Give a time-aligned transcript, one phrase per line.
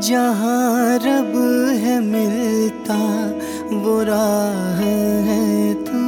[0.00, 1.32] जहाँ रब
[1.84, 2.94] है मिलता
[3.72, 6.00] वो राह है तू।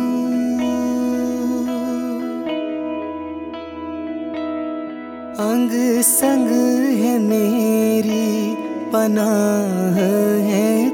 [5.42, 6.48] अंग संग
[7.02, 8.54] है मेरी
[8.92, 10.91] पनाह है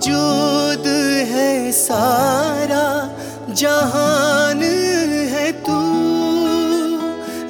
[0.00, 0.86] वजूद
[1.28, 2.84] है सारा,
[3.52, 4.62] जहान
[5.28, 5.78] है तू।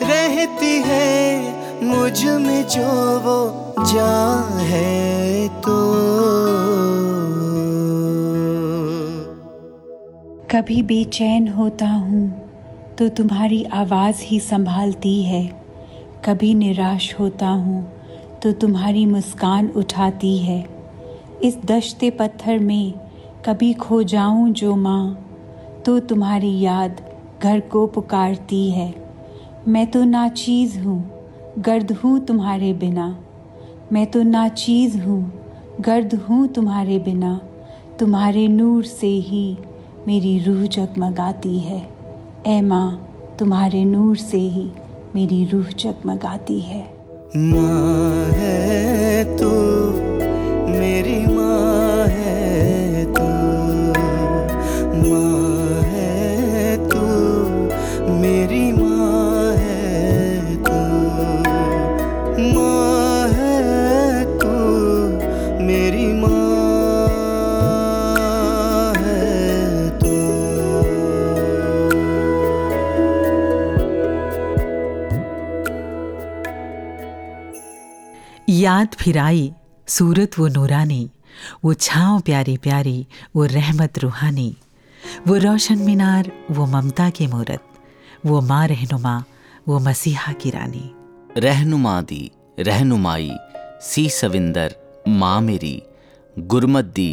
[0.02, 3.36] रहती है मुझमें जो वो
[3.84, 4.16] जा
[4.62, 5.76] है तो।
[10.50, 12.24] कभी बेचैन होता हूँ
[12.98, 15.46] तो तुम्हारी आवाज़ ही संभालती है।
[16.24, 17.86] कभी निराश होता हूँ
[18.42, 20.79] तो तुम्हारी मुस्कान उठाती है।
[21.44, 22.92] इस दशते पत्थर में
[23.46, 25.26] कभी खो जाऊँ जो माँ
[25.86, 27.00] तो तुम्हारी याद
[27.42, 28.94] घर को पुकारती है।
[29.68, 31.10] मैं तो नाचीज़ हूँ,
[31.58, 33.18] गर्द हूँ तुम्हारे बिना।
[33.92, 35.32] मैं तो नाचीज़ हूँ,
[35.80, 37.40] गर्द हूँ तुम्हारे बिना।
[37.98, 39.56] तुम्हारे नूर से ही
[40.06, 41.88] मेरी रूह जगमगाती है।
[42.46, 44.70] ए माँ, तुम्हारे नूर से ही
[45.14, 46.84] मेरी रूह जगमगाती है।
[47.36, 50.09] माँ है तू।
[50.80, 53.24] मेरी माँ है तू,
[55.08, 57.02] माँ है तू,
[58.20, 60.78] मेरी माँ है तू,
[62.54, 64.54] माँ है तू,
[65.66, 66.30] मेरी माँ
[68.96, 70.16] है तू।
[78.48, 79.52] याद फिर आई
[79.90, 81.10] सूरत वो नूरानी
[81.64, 83.06] वो छाँव प्यारी प्यारी
[83.36, 84.50] वो रहमत रूहानी
[85.26, 87.62] वो रोशन मीनार वो ममता की मूरत
[88.26, 89.22] वो माँ रहनुमा
[89.68, 90.90] वो मसीहा की रानी।
[91.36, 93.30] रहनुमा दी रहनुमाई
[93.82, 94.74] सी सविंदर
[95.08, 95.82] माँ मेरी
[96.36, 97.10] गुरमत दी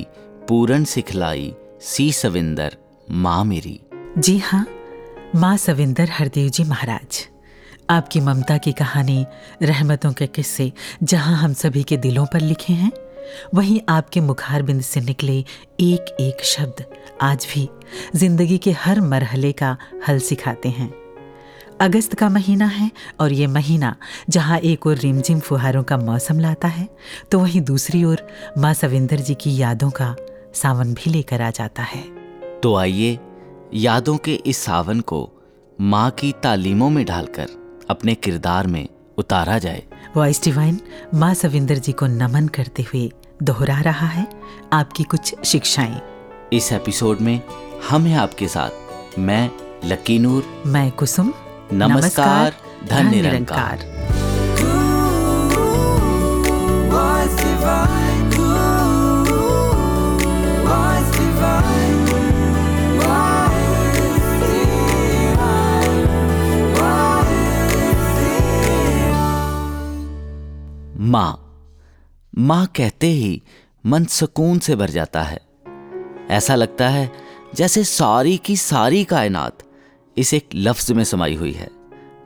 [0.49, 2.77] पूरन सिखलाई सी सविंदर
[3.11, 3.79] माँ मेरी।
[4.17, 4.65] जी हाँ
[5.35, 7.27] माँ सविंदर हरदेव जी महाराज।
[7.89, 9.25] आपकी ममता की कहानी,
[9.63, 10.71] रहमतों के किस्से,
[11.03, 12.91] जहाँ हम सभी के दिलों पर लिखे हैं,
[13.55, 15.37] वहीं आपके मुखारबिंद से निकले
[15.79, 16.83] एक एक शब्द
[17.21, 17.67] आज भी
[18.15, 19.75] ज़िंदगी के हर मरहले का
[20.07, 20.91] हल सिखाते हैं।
[21.81, 22.89] अगस्त का महीना है
[23.19, 23.95] और ये महीना
[24.29, 26.87] जहाँ एक और रिमझिम फुहारों का मौसम लाता है
[27.31, 28.27] तो वहीं दूसरी ओर
[28.57, 30.15] माँ सविंदर जी की यादों का
[30.53, 32.01] सावन भी लेकर आ जाता है।
[32.59, 33.17] तो आइए
[33.73, 35.29] यादों के इस सावन को
[35.81, 37.47] माँ की तालीमों में ढालकर
[37.89, 38.87] अपने किरदार में
[39.17, 39.83] उतारा जाए।
[40.15, 40.79] वॉइस डिवाइन
[41.13, 43.11] माँ सविंदर जी को नमन करते हुए
[43.43, 44.27] दोहरा रहा है
[44.73, 46.01] आपकी कुछ शिक्षाएँ।
[46.53, 47.41] इस एपिसोड में
[47.89, 49.49] हम हैं आपके साथ मैं
[49.85, 51.33] लकी नूर मैं कुसुम
[51.73, 52.53] नमस्कार
[52.89, 53.85] धन निरंकार
[56.91, 57.96] Was
[71.07, 71.43] माँ।
[72.37, 73.41] माँ कहते ही
[73.85, 75.39] मन सुकून से भर जाता है।
[76.29, 77.11] ऐसा लगता है
[77.55, 79.63] जैसे सारी की सारी कायनात
[80.17, 81.69] इस एक लफ्ज में समाई हुई है।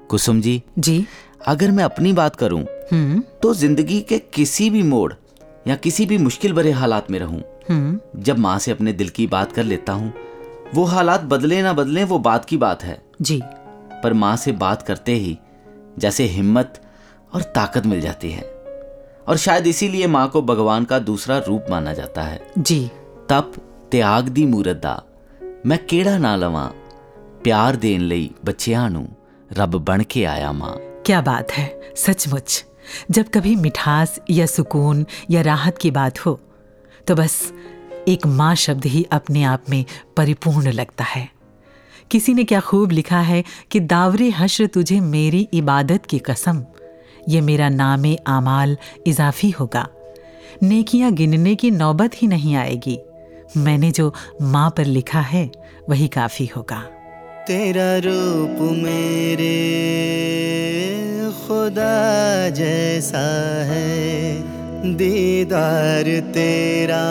[0.10, 1.06] कुसुम जी जी।
[1.48, 2.62] अगर मैं अपनी बात करूँ
[2.92, 5.14] हम्म। तो ज़िंदगी के किसी भी मोड़
[5.68, 9.28] या किसी भी मुश्किल भरे हालात में रहूँ। हम्म। जब माँ से अपने दिल की
[9.28, 10.14] बात कर लेता हूँ
[10.76, 13.42] वो हालात बदले ना बदले वो बात की बात है। जी।
[14.04, 15.38] पर माँ से बात करते ही
[16.00, 16.82] जैसे हिम्मत
[17.34, 18.51] और ताकत मिल जाती है।
[19.31, 22.83] और शायद इसीलिए माँ को भगवान का दूसरा रूप माना जाता है जी
[23.33, 23.59] तप
[23.91, 25.03] त्याग ਦੀ ਮੂਰਤ ਦਾ
[25.67, 26.71] ਮੈਂ ਕਿਹੜਾ ਨਾ ਲਵਾਂ
[27.45, 29.09] ਪਿਆਰ ਦੇਣ ਲਈ ਬੱਚਿਆਂ ਨੂੰ
[29.51, 30.77] ਰੱਬ ਬਣ ਕੇ ਆਇਆ ਮਾਂ
[31.09, 31.65] क्या बात है
[31.99, 32.55] सचमुच
[33.11, 36.33] जब कभी मिठास या सुकून या राहत की बात हो
[37.07, 37.37] तो बस
[38.09, 39.85] एक माँ शब्द ही अपने आप में
[40.17, 41.23] परिपूर्ण लगता है
[42.11, 46.61] किसी ने क्या खूब लिखा है कि दावरे हश्र तुझे मेरी इबादत की कसम
[47.30, 48.78] ये मेरा नाम आमाल
[49.08, 49.88] इजाफी होगा।
[50.64, 53.00] नेकियाँ गिनने की नौबत ही नहीं आएगी।
[53.58, 55.52] मैंने जो माँ पर लिखा है
[55.90, 56.80] वही काफ़ी होगा।
[57.48, 59.56] तेरा रूप मेरे
[61.48, 63.24] खुदा जैसा
[63.64, 64.36] है
[64.96, 67.04] दीदार तेरा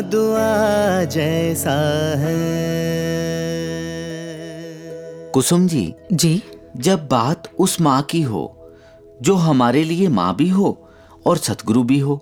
[0.00, 1.76] दुआ जैसा
[2.18, 2.66] है।
[5.30, 6.42] कुसुम जी जी?
[6.76, 8.52] जब बात उस माँ की हो
[9.22, 10.70] जो हमारे लिए माँ भी हो
[11.26, 12.20] और सतगुरु भी हो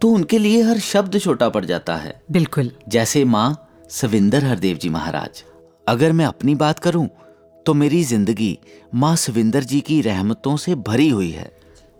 [0.00, 3.56] तो उनके लिए हर शब्द छोटा पड़ जाता है। बिल्कुल। जैसे माँ
[3.90, 5.42] सविंदर हरदेव जी महाराज
[5.86, 7.08] अगर मैं अपनी बात करूँ
[7.66, 8.58] तो मेरी ज़िंदगी
[8.94, 11.50] माँ सविंदर जी की रहमतों से भरी हुई है।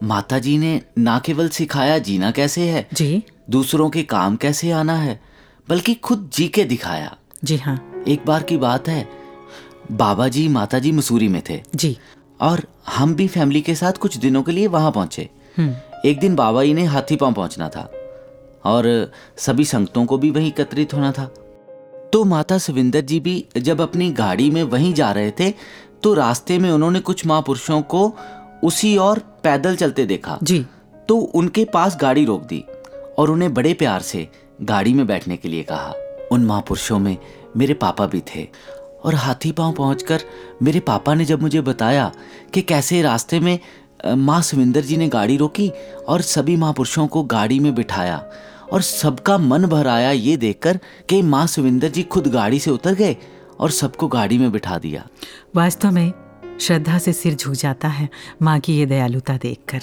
[0.02, 4.96] माता जी ने ना केवल सिखाया जीना कैसे है जी। दूसरों के काम कैसे आना
[4.96, 5.20] है
[5.68, 7.78] बल्कि खुद जी के दिखाया। जी हाँ।
[8.08, 9.02] एक बार की बात है
[9.92, 11.96] बाबा जी माता जी मसूरी में थे। जी।
[12.40, 15.28] और हम भी फैमिली के साथ कुछ दिनों के लिए वहाँ पहुँचे।
[16.06, 17.90] एक दिन बाबा जी ने हाथी पाँव पहुँचना था
[18.64, 21.24] और सभी संगतों को भी वहीं एकत्रित होना था।
[22.12, 25.50] तो माता सविंदर जी भी जब अपनी गाड़ी में वहीं जा रहे थे
[26.02, 28.12] तो रास्ते में उन्होंने कुछ महापुरुषों को
[28.64, 30.64] उसी और पैदल चलते देखा। जी।
[31.08, 32.64] तो उनके पास गाड़ी रोक दी
[33.18, 34.28] और उन्हें बड़े प्यार से
[34.62, 35.92] गाड़ी में बैठने के लिए कहा।
[36.32, 37.16] उन महापुरुषों में
[37.56, 38.46] मेरे पापा भी थे
[39.04, 40.20] और हाथी पाँव पहुंचकर
[40.62, 42.12] मेरे पापा ने जब मुझे बताया
[42.54, 43.58] कि कैसे रास्ते में
[44.06, 45.70] माँ सुविंदर जी ने गाड़ी रोकी
[46.08, 48.30] और सभी महापुरुषों को गाड़ी में बिठाया
[48.72, 50.78] और सबका मन भर आया ये देखकर
[51.08, 53.16] कि माँ सुविंदर जी खुद गाड़ी से उतर गए
[53.60, 55.06] और सबको गाड़ी में बिठा दिया।
[55.56, 56.12] वास्तव में
[56.60, 58.08] श्रद्धा से सिर झुक जाता है
[58.42, 59.80] माँ की ये दयालुता देखकर।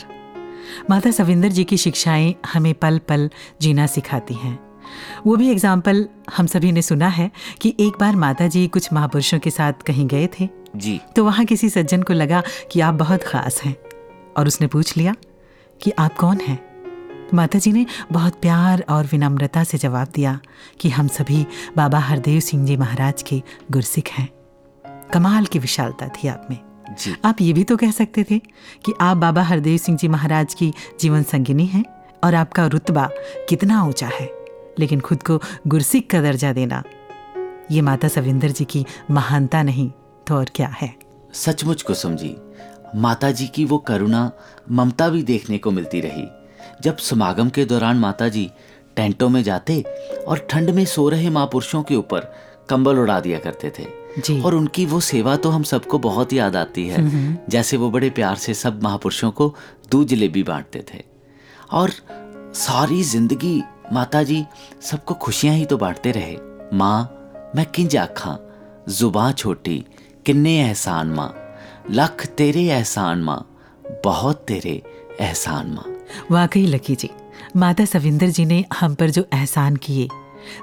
[0.90, 3.30] माता सविंदर जी की शिक्षाएँ हमें पल पल
[3.62, 4.75] जीना सिखाती हैं।
[5.25, 6.07] वो भी एग्ज़ाम्पल
[6.38, 7.30] हम सभी ने सुना है
[7.62, 11.45] कि एक बार माता जी कुछ महापुरुषों के साथ कहीं गए थे। जी। तो वहाँ
[11.45, 13.75] किसी सज्जन को लगा कि आप बहुत ख़ास हैं
[14.38, 15.15] और उसने पूछ लिया
[15.81, 16.59] कि आप कौन हैं?
[17.33, 20.39] माता जी ने बहुत प्यार और विनम्रता से जवाब दिया
[20.80, 21.45] कि हम सभी
[21.77, 24.30] बाबा हरदेव सिंह जी महाराज के गुरसिख हैं।
[25.13, 26.57] कमाल की विशालता थी आप में।
[27.00, 28.39] जी। आप ये भी तो कह सकते थे
[28.86, 31.83] कि आप बाबा हरदेव सिंह जी महाराज की जीवन संगिनी हैं
[32.24, 33.09] और आपका रुतबा
[33.50, 34.25] कितना ऊँचा है।
[34.80, 36.83] लेकिन खुद को गुरसिख का दर्जा देना।
[37.72, 39.89] ये माता सविंदर जी की महानता नहीं
[40.27, 40.94] तो और क्या है?
[41.33, 42.36] सचमुच को समझी
[42.95, 44.31] माता जी की वो करुणा
[44.72, 46.27] ममता भी देखने को मिलती रही।
[46.81, 48.50] जब समागम के दौरान माता जी
[48.95, 49.83] टेंटों में जाते
[50.27, 52.33] और ठंड में सो रहे महापुरुषों के ऊपर
[52.69, 53.86] कंबल उड़ा दिया करते थे।
[54.21, 58.10] जी। और उनकी वो सेवा तो हम सबको बहुत याद आती है। जैसे वो बड़े
[58.10, 59.54] प्यार से सब महापुरुषों को
[59.92, 61.04] दूध जलेबी बांटते थे।
[61.71, 61.92] और
[62.56, 63.62] सारी ज़िंदगी
[63.94, 64.46] माता जी
[64.82, 66.38] सबको खुशियाँ ही तो बांटते रहे।
[66.74, 68.38] माँ, मैं किंज आखा?
[68.90, 69.86] जुबां छोटी,
[70.26, 71.36] किन्ने एहसान माँ?
[71.92, 73.58] लख तेरे एहसान माँ,
[74.06, 74.82] बहुत तेरे
[75.20, 75.96] एहसान माँ।
[76.32, 77.10] वाकई लकी जी,
[77.56, 80.08] माता सविंदर जी ने हम पर जो एहसान किए,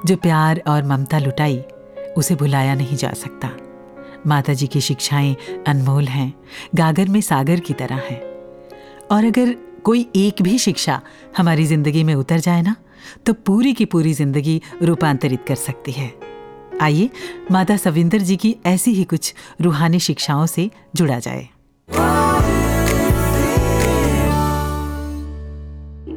[0.07, 1.63] जो प्यार और ममता लुटाई,
[2.17, 3.51] उसे भुलाया नहीं जा सकता।
[4.27, 5.37] माता जी की शिक्षाएँ
[5.67, 6.35] अनमोल हैं,
[6.75, 8.23] गागर में सागर की तरह हैं।
[9.13, 11.01] और अगर कोई एक भी शिक्षा
[11.37, 12.77] हमारी ज़िंदगी में उतर जाए ना
[13.27, 16.13] तो पूरी की पूरी ज़िंदगी रूपांतरित कर सकती है।
[16.81, 17.11] आइए,
[17.51, 21.49] माता सविंदर जी की ऐसी ही कुछ रूहानी शिक्षाओं से जुड़ा जाए।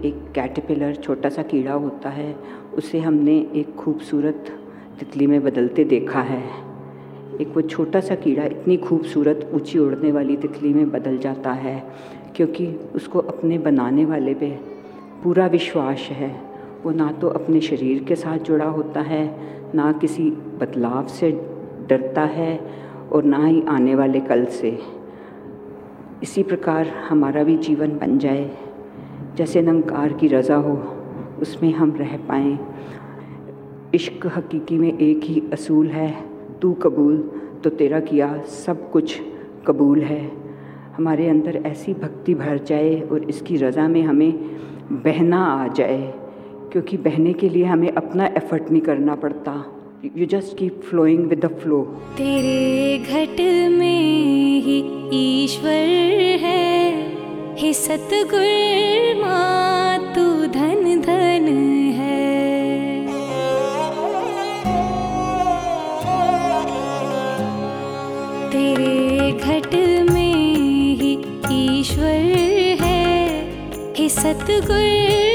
[0.03, 2.33] एक कैटरपिलर छोटा सा कीड़ा होता है,
[2.73, 4.45] उसे हमने एक खूबसूरत
[4.99, 6.43] तितली में बदलते देखा है।
[7.41, 11.79] एक वो छोटा सा कीड़ा इतनी खूबसूरत ऊँची उड़ने वाली तितली में बदल जाता है,
[12.35, 14.49] क्योंकि उसको अपने बनाने वाले पे
[15.23, 16.29] पूरा विश्वास है।
[16.85, 19.23] वो ना तो अपने शरीर के साथ जुड़ा होता है,
[19.75, 20.29] ना किसी
[20.59, 21.29] बदलाव से
[21.89, 22.57] डरता है
[23.11, 24.77] और ना ही आने वाले कल से।
[26.23, 28.49] इसी प्रकार हमारा भी जीवन बन जाए।
[29.37, 30.73] जैसे नंकार की रज़ा हो,
[31.41, 32.57] उसमें हम रह पाएँ।
[33.95, 36.11] इश्क हकीकी में एक ही असूल है,
[36.61, 37.17] तू कबूल
[37.63, 39.19] तो तेरा किया सब कुछ
[39.67, 40.21] कबूल है।
[40.97, 44.31] हमारे अंदर ऐसी भक्ति भर जाए और इसकी रज़ा में हमें
[44.91, 46.13] बहना आ जाए।
[46.75, 49.51] क्योंकि बहने के लिए हमें अपना एफर्ट नहीं करना पड़ता।
[50.17, 51.81] You just keep flowing with the flow
[52.17, 53.39] तेरे घट
[53.71, 54.77] में ही
[55.13, 55.85] ईश्वर
[56.41, 56.91] है।
[57.55, 59.23] हे सतगुर
[60.15, 61.47] तू धन धन
[61.95, 63.07] है।
[68.51, 69.75] तेरे घट
[70.11, 70.45] में
[70.95, 71.13] ही
[71.51, 73.15] ईश्वर है।
[73.97, 75.34] हे सतगुर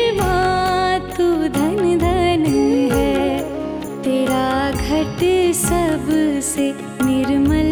[6.61, 7.71] सबसे निर्मल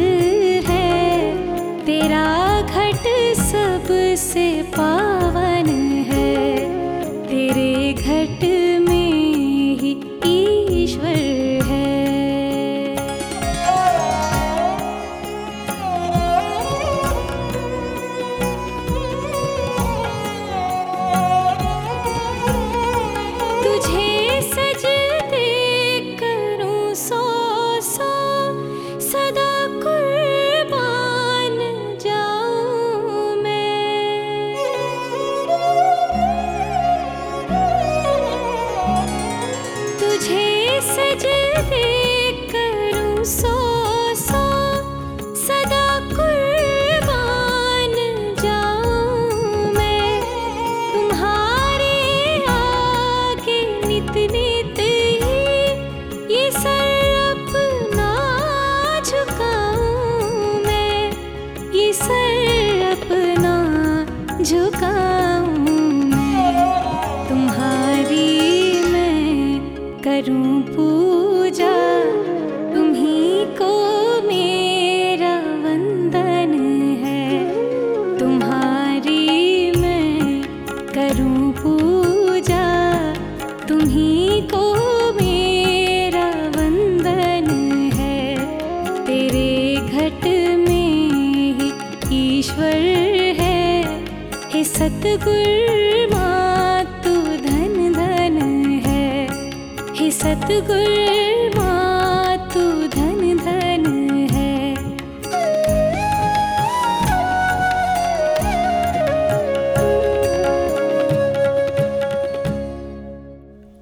[0.67, 2.25] है तेरा
[2.63, 3.07] घट
[3.41, 4.47] सबसे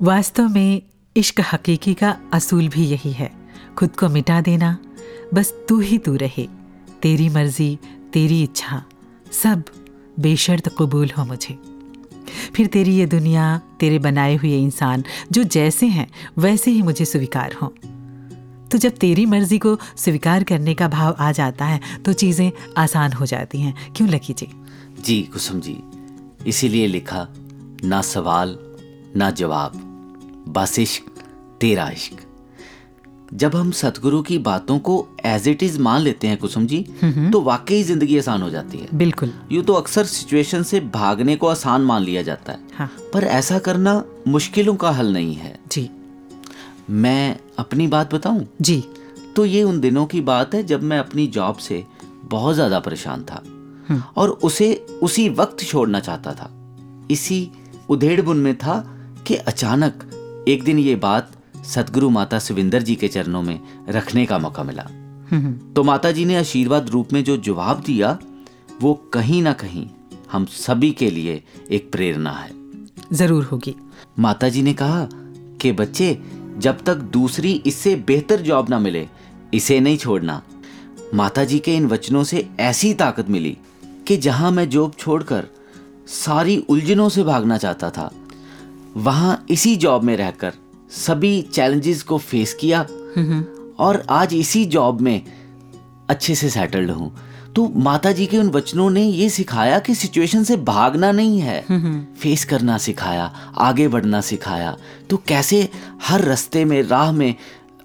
[0.02, 0.82] वास्तव में
[1.16, 3.32] इश्क हकीकी का असूल भी यही है।
[3.78, 4.78] खुद को मिटा देना,
[5.34, 6.48] बस तू ही तू रहे।
[7.02, 7.78] तेरी मर्ज़ी,
[8.12, 8.84] तेरी इच्छा,
[9.32, 9.62] सब
[10.20, 11.75] बेशर्त कबूल हो मुझे।
[12.54, 17.52] फिर तेरी ये दुनिया, तेरे बनाए हुए इंसान, जो जैसे हैं, वैसे ही मुझे स्वीकार
[17.52, 17.68] हों।
[18.68, 23.12] तो जब तेरी मर्ज़ी को स्वीकार करने का भाव आ जाता है तो चीज़ें आसान
[23.12, 24.48] हो जाती हैं। क्यों, लकी जी?
[25.00, 25.78] जी, कुसुम जी,
[26.46, 27.26] इसीलिए लिखा,
[27.84, 28.58] ना सवाल,
[29.16, 29.72] ना जवाब,
[30.48, 31.10] बस इश्क,
[31.60, 32.25] तेरा इश्क।
[33.34, 36.78] जब हम सतगुरु की बातों को एज इट इज़ मान लेते हैं कुसुम जी
[37.32, 41.46] तो वाकई ज़िंदगी आसान हो जाती है। बिल्कुल। यूँ तो अक्सर सिचुएशन से भागने को
[41.46, 45.88] आसान मान लिया जाता है। हाँ। पर ऐसा करना मुश्किलों का हल नहीं है। जी।
[46.90, 48.46] मैं अपनी बात बताऊँ?
[48.62, 48.82] जी।
[49.36, 51.84] तो ये उन दिनों की बात है जब मैं अपनी जॉब से
[52.24, 53.42] बहुत ज़्यादा परेशान था।
[54.16, 56.50] और उसे उसी वक्त छोड़ना चाहता था।
[57.10, 57.48] इसी
[57.88, 58.78] उधेड़ बुन में था
[59.26, 61.32] कि अचानक एक दिन ये बात
[61.66, 64.82] सदगुरु माता सुविंदर जी के चरणों में रखने का मौका मिला।
[65.74, 68.18] तो माता जी ने आशीर्वाद रूप में जो जवाब दिया
[68.80, 69.86] वो कहीं ना कहीं
[70.32, 72.50] हम सभी के लिए एक प्रेरणा है।
[73.12, 73.74] ज़रूर होगी।
[74.18, 75.08] माता जी ने कहा
[75.60, 76.18] कि बच्चे
[76.58, 79.06] जब तक दूसरी इससे बेहतर जॉब ना मिले
[79.54, 80.42] इसे नहीं छोड़ना।
[81.14, 83.56] माता जी के इन वचनों से ऐसी ताकत मिली
[84.08, 85.46] कि जहाँ मैं जॉब छोड़कर
[86.08, 88.10] सारी उलझनों से भागना चाहता था
[88.96, 90.52] वहाँ इसी जॉब में रहकर
[90.90, 92.80] सभी चैलेंजेस को फेस किया
[93.78, 95.22] और आज इसी जॉब में
[96.08, 97.14] अच्छे से सेटल्ड हूँ।
[97.56, 101.60] तो माता जी के उन वचनों ने ये सिखाया कि सिचुएशन से भागना नहीं है।
[102.14, 103.24] फेस करना सिखाया
[103.58, 104.76] आगे बढ़ना सिखाया।
[105.10, 105.68] तो कैसे
[106.02, 107.34] हर रास्ते में राह में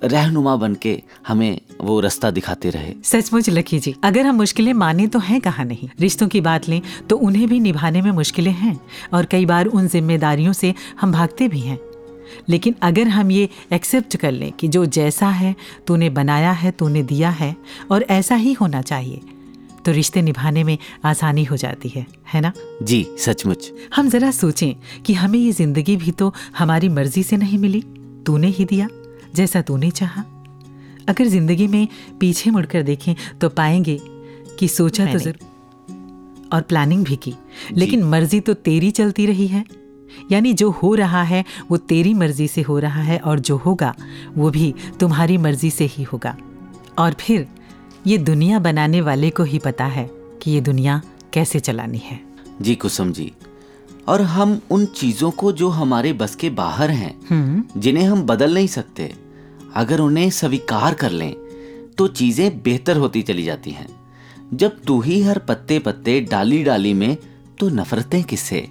[0.03, 2.93] रहनुमा बन के हमें वो रास्ता दिखाते रहे?
[3.03, 5.89] सचमुच लकी जी अगर हम मुश्किलें माने तो हैं कहाँ नहीं?
[6.00, 8.79] रिश्तों की बात लें तो उन्हें भी निभाने में मुश्किलें हैं
[9.13, 11.79] और कई बार उन जिम्मेदारियों से हम भागते भी हैं।
[12.50, 15.55] लेकिन अगर हम ये एक्सेप्ट कर लें कि जो जैसा है
[15.88, 17.55] तूने बनाया है तूने दिया है
[17.91, 19.21] और ऐसा ही होना चाहिए
[19.85, 22.51] तो रिश्ते निभाने में आसानी हो जाती है है ना?
[22.83, 27.57] जी सचमुच। हम जरा सोचें कि हमें ये ज़िंदगी भी तो हमारी मर्ज़ी से नहीं
[27.57, 27.81] मिली।
[28.25, 28.88] तूने ही दिया
[29.35, 30.23] जैसा तूने चाहा।
[31.09, 31.88] अगर ज़िंदगी में
[32.19, 34.00] पीछे मुड़कर देखें तो पाएँगे
[34.59, 37.33] कि सोचा तो ज़रूर और प्लानिंग भी की।
[37.73, 39.63] लेकिन मर्ज़ी तो तेरी चलती रही है।
[40.32, 43.94] यानी जो हो रहा है वो तेरी मर्ज़ी से हो रहा है और जो होगा
[44.38, 46.36] वो भी तुम्हारी मर्ज़ी से ही होगा।
[47.00, 47.48] और फिर
[48.08, 50.10] ये दुनिया बनाने वाले को ही पता है
[50.42, 51.01] कि ये दुनिया
[51.34, 52.20] कैसे चलानी है।
[52.62, 53.32] जी कुसुम जी
[54.08, 58.68] और हम उन चीज़ों को जो हमारे बस के बाहर हैं जिन्हें हम बदल नहीं
[58.68, 59.13] सकते
[59.75, 61.34] अगर उन्हें स्वीकार कर लें
[61.98, 63.88] तो चीज़ें बेहतर होती चली जाती हैं।
[64.54, 67.18] जब तू ही हर पत्ते पत्ते डाली डाली में
[67.60, 68.68] तो नफरतें किससे?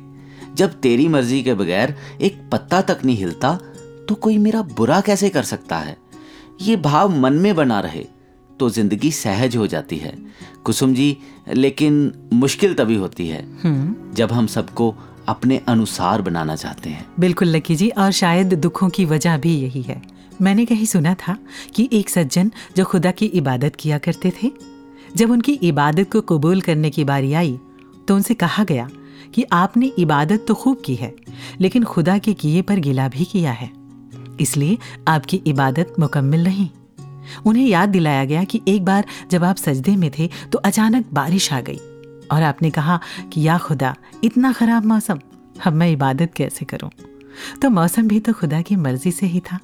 [0.60, 3.54] जब तेरी मर्ज़ी के बगैर एक पत्ता तक नहीं हिलता
[4.08, 5.96] तो कोई मेरा बुरा कैसे कर सकता है?
[6.62, 8.06] ये भाव मन में बना रहे
[8.60, 10.12] तो ज़िंदगी सहज हो जाती है।
[10.64, 11.16] कुसुम जी
[11.54, 13.44] लेकिन मुश्किल तभी होती है
[14.14, 14.94] जब हम सबको
[15.28, 19.82] अपने अनुसार बनाना चाहते हैं। बिल्कुल लकी जी और शायद दुखों की वजह भी यही
[19.82, 20.00] है।
[20.42, 21.36] मैंने कहीं सुना था
[21.74, 24.50] कि एक सज्जन जो खुदा की इबादत किया करते थे
[25.16, 27.58] जब उनकी इबादत को कबूल करने की बारी आई
[28.08, 28.88] तो उनसे कहा गया
[29.34, 31.14] कि आपने इबादत तो खूब की है,
[31.60, 33.70] लेकिन खुदा के किए पर गिला भी किया है।
[34.40, 36.68] इसलिए आपकी इबादत मुकम्मल नहीं।
[37.46, 41.52] उन्हें याद दिलाया गया कि एक बार जब आप सजदे में थे तो अचानक बारिश
[41.52, 41.78] आ गई
[42.32, 43.00] और आपने कहा
[43.32, 45.18] कि, या खुदा, इतना खराब मौसम,
[45.66, 46.90] अब मैं इबादत कैसे करूँ?
[47.62, 49.58] तो मौसम भी तो खुदा की मर्ज़ी से ही था।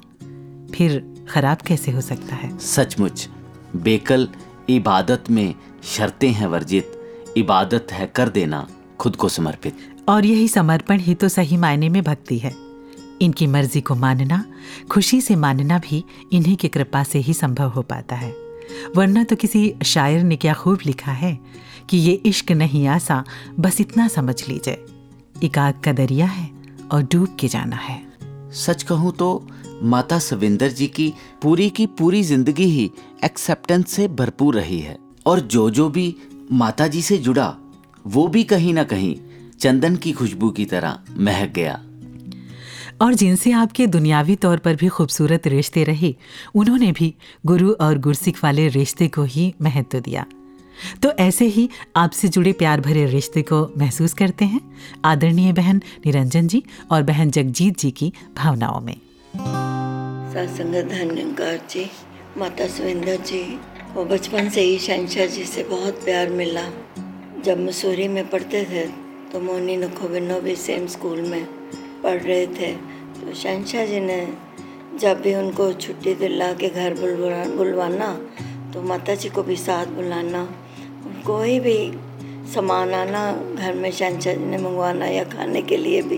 [0.75, 2.57] फिर खराब कैसे हो सकता है?
[2.57, 3.29] सचमुच,
[3.75, 4.27] बेकल
[4.69, 6.91] इबादत में शर्तें हैं वर्जित,
[7.37, 8.67] इबादत है कर देना।
[8.99, 9.77] खुद को समर्पित।
[10.09, 12.53] और यही समर्पण ही तो सही मायने में भक्ति है।
[13.21, 14.43] इनकी मर्ज़ी को मानना
[14.91, 18.31] खुशी से मानना भी इन्हीं की कृपा से ही संभव हो पाता है।
[18.95, 21.37] वरना तो किसी शायर ने क्या खूब लिखा है
[21.89, 23.23] कि ये इश्क नहीं आसा
[23.59, 24.85] बस इतना समझ लीजिए।
[25.43, 26.49] एक आग का दरिया है
[26.91, 28.01] और डूब के जाना है।
[28.55, 29.47] सच कहूँ तो
[29.83, 32.89] माता सविंदर जी की पूरी की पूरी ज़िंदगी ही
[33.25, 36.15] एक्सेप्टेंस से भरपूर रही है। और जो जो भी
[36.51, 37.55] माता जी से जुड़ा
[38.07, 39.15] वो भी कहीं ना कहीं
[39.59, 41.81] चंदन की खुशबू की तरह महक गया।
[43.01, 46.15] और जिनसे आपके दुनियावी तौर पर भी खूबसूरत रिश्ते रहे
[46.55, 50.25] उन्होंने भी गुरु और गुरसिख वाले रिश्ते को ही महत्व दिया।
[51.03, 54.61] तो ऐसे ही आपसे जुड़े प्यार भरे रिश्ते को महसूस करते हैं
[55.05, 58.95] आदरणीय बहन निरंजन जी और बहन जगजीत जी की भावनाओं में।
[60.33, 61.89] सत्संग धन्यकार जी
[62.37, 63.59] माता सुविंदर जी
[63.93, 66.69] वो बचपन से ही शहनशाह जी से बहुत प्यार मिला।
[67.45, 68.85] जब मसूरी में पढ़ते थे
[69.31, 71.45] तो मोनी नखोबिनो भी सेम स्कूल में
[72.03, 74.27] पढ़ रहे थे। तो शहनशाह जी ने
[74.99, 78.13] जब भी उनको छुट्टी दिला के घर बुलवा बुलवाना
[78.73, 80.43] तो माता जी को भी साथ बुलाना
[81.25, 81.77] कोई भी
[82.53, 86.17] सामान आना, घर में शहनशाह जी ने मंगवाना या खाने के लिए भी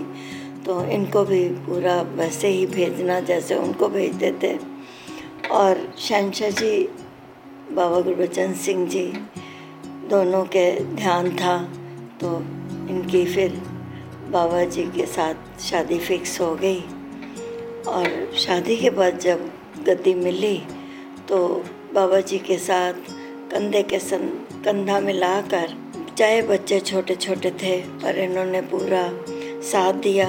[0.66, 4.58] तो इनको भी पूरा वैसे ही भेजना जैसे उनको भेजते थे।
[5.50, 6.82] और शहनशाह जी,
[7.72, 9.06] बाबा गुरबचन सिंह जी
[10.10, 10.64] दोनों के
[10.96, 11.56] ध्यान था
[12.20, 12.36] तो
[12.90, 13.50] इनकी फिर
[14.30, 16.80] बाबा जी के साथ शादी फिक्स हो गई।
[17.88, 19.44] और शादी के बाद जब
[19.86, 20.56] गद्दी मिली
[21.28, 21.38] तो
[21.94, 22.92] बाबा जी के साथ
[23.52, 24.26] कंधे के सन,
[24.64, 25.76] कंधा मिलाकर,
[26.18, 29.08] चाहे बच्चे छोटे छोटे थे, पर इन्होंने पूरा
[29.70, 30.28] साथ दिया।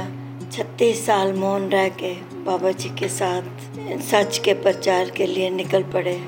[0.51, 5.83] छत्तीस साल मौन रह के बाबा जी के साथ सच के प्रचार के लिए निकल
[5.93, 6.19] पड़े।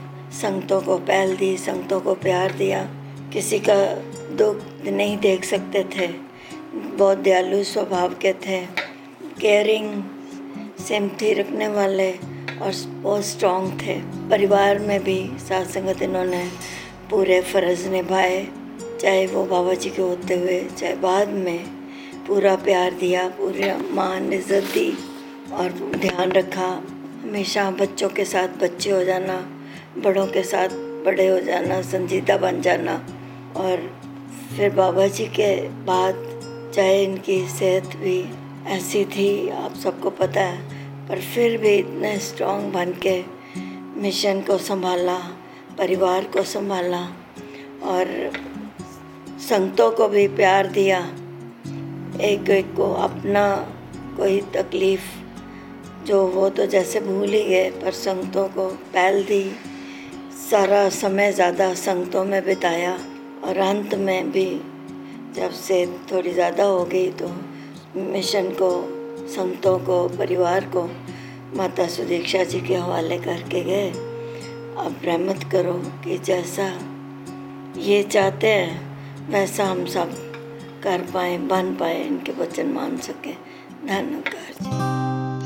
[0.42, 2.84] संगतों को पहल दी संगतों को प्यार दिया।
[3.34, 3.76] किसी का
[4.36, 6.08] दुख नहीं देख सकते थे।
[6.98, 8.60] बहुत दयालु स्वभाव के थे।
[9.42, 10.04] केयरिंग
[10.80, 13.96] सिमथी रखने वाले और बहुत स्ट्रॉन्ग थे।
[14.30, 16.52] परिवार में भी साथ संगत इन्होंने
[17.10, 18.48] पूरे फ़र्ज़ निभाए।
[19.02, 21.66] चाहे वो बाबा जी के होते हुए, चाहे बाद में
[22.28, 24.98] पूरा प्यार दिया, पूरे मान इज़्ज़त दी
[25.54, 26.70] और ध्यान रखा।
[27.24, 29.36] हमेशा बच्चों के साथ बच्चे हो जाना,
[29.98, 30.70] बड़ों के साथ
[31.06, 33.13] बड़े हो जाना, संजीदा बन जाना।
[33.56, 33.90] और
[34.58, 36.16] फिर बाबा जी के बाद
[36.76, 38.24] चाहे इनकी सेहत भी
[38.68, 43.24] ऐसी थी, आप सबको पता है। पर फिर भी इतने स्ट्रॉन्ग बन के
[44.02, 45.18] मिशन को संभाला,
[45.78, 47.02] परिवार को संभाला
[47.84, 48.32] और
[49.40, 51.00] संगतों को भी प्यार दिया।
[52.22, 53.46] एक एक को अपना
[54.18, 55.12] कोई तकलीफ़
[56.08, 59.44] जो वो तो जैसे भूल ही गए, पर संगतों को पहल दी,
[60.50, 62.98] सारा समय ज़्यादा संगतों में बिताया।
[63.44, 64.46] और अंत में भी
[65.36, 67.28] जब से थोड़ी ज़्यादा हो गई तो
[67.96, 68.70] मिशन को,
[69.28, 70.84] संतों को, परिवार को
[71.58, 73.90] माता सुदीक्षा जी के हवाले करके गए।
[74.78, 76.68] अब रहमत करो कि जैसा
[77.78, 80.16] ये चाहते हैं, वैसा हम सब
[80.84, 83.34] कर पाए, बन पाए, इनके वचन मान सके।
[83.88, 84.70] धन्यकार जी।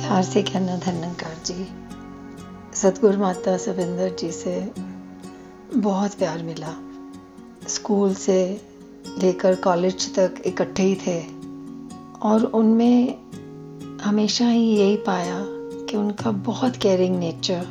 [0.02, 1.68] प्यार से कहना धन्यकार जी।
[2.74, 4.60] सतगुरु माता सविंदर जी से
[5.76, 6.76] बहुत प्यार मिला।
[7.70, 8.62] स्कूल से
[9.18, 11.20] लेकर कॉलेज तक इकट्ठे ही थे
[12.22, 13.18] और उनमें
[14.02, 15.40] हमेशा ही यही पाया
[15.90, 17.66] कि उनका बहुत केयरिंग नेचर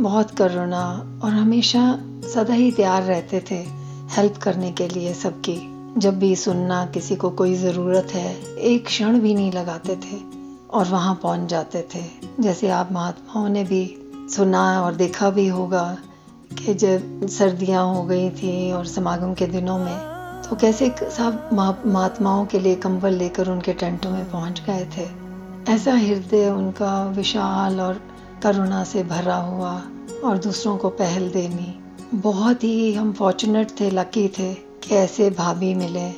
[0.00, 0.84] बहुत करुणा
[1.24, 1.98] और हमेशा
[2.34, 3.58] सदा ही तैयार रहते थे
[4.16, 5.56] हेल्प करने के लिए सबकी।
[5.98, 10.20] जब भी सुनना किसी को कोई ज़रूरत है, एक क्षण भी नहीं लगाते थे
[10.70, 12.02] और वहाँ पहुँच जाते थे।
[12.40, 13.84] जैसे आप महात्माओं ने भी
[14.34, 15.98] सुना और देखा भी होगा
[16.54, 20.12] कि जब सर्दियाँ हो गई थी और समागम के दिनों में
[20.42, 25.06] तो कैसे सब महात्माओं के लिए कंबल लेकर उनके टेंटों में पहुँच गए थे।
[25.72, 28.00] ऐसा हृदय उनका विशाल और
[28.42, 29.72] करुणा से भरा हुआ
[30.24, 31.74] और दूसरों को पहल देनी।
[32.14, 36.08] बहुत ही हम फॉर्चुनेट थे लकी थे कि ऐसे भाभी मिले,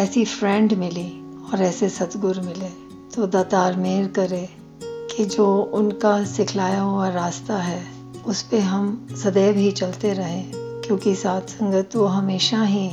[0.00, 1.10] ऐसी फ्रेंड मिली
[1.52, 2.68] और ऐसे सतगुरु मिले।
[3.14, 4.48] तो दातार मेहर करे
[4.82, 7.82] कि जो उनका सिखलाया हुआ रास्ता है
[8.26, 12.88] उस पर हम सदैव ही चलते रहे, क्योंकि साथ संगत वो हमेशा ही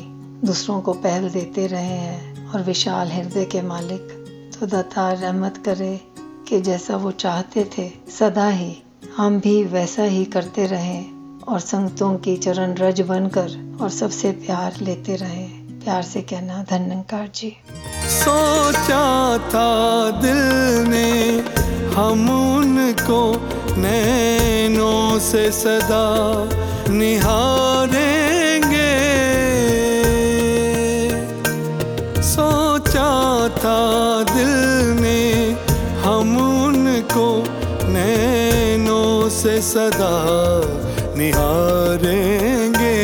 [0.45, 4.15] दूसरों को पहल देते रहे हैं और विशाल हृदय के मालिक।
[4.59, 5.99] तो दाता रहमत करे
[6.47, 7.89] कि जैसा वो चाहते थे,
[8.19, 8.75] सदा ही
[9.17, 14.79] हम भी वैसा ही करते रहें और संगतों की चरण रज बनकर और सबसे प्यार
[14.81, 15.47] लेते रहें।
[15.79, 17.55] प्यार से कहना धन्यकार जी।
[18.09, 20.37] सोचा था दिल
[20.89, 21.11] ने
[21.93, 23.21] हम उनको
[23.81, 26.07] नैनों से सदा
[26.89, 28.93] निहारेंगे।
[32.23, 33.11] सोचा
[33.57, 33.81] था
[34.31, 34.53] दिल
[35.01, 35.21] ने
[36.05, 37.27] हम उनको
[37.89, 40.15] नैनों से सदा
[41.17, 42.97] निहारेंगे।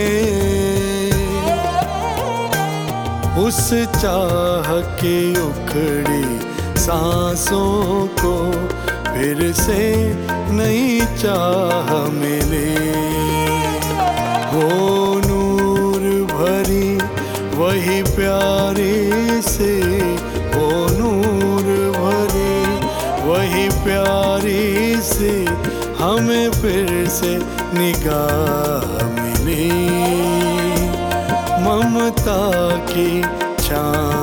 [3.45, 3.69] उस
[4.01, 4.67] चाह
[5.01, 6.25] के उखड़ी
[6.79, 8.35] सांसों को
[9.15, 9.83] फिर से
[10.51, 12.71] नई चाह मिले।
[14.51, 14.65] वो
[15.19, 16.89] नूर भरी,
[17.57, 19.71] वही प्यारी से
[20.55, 22.57] वो नूर भरी,
[23.27, 25.33] वही प्यारी से
[25.99, 27.33] हमें फिर से
[27.79, 29.71] निगाह मिली।
[31.65, 32.41] ममता
[32.91, 33.21] की
[33.63, 34.14] छाँव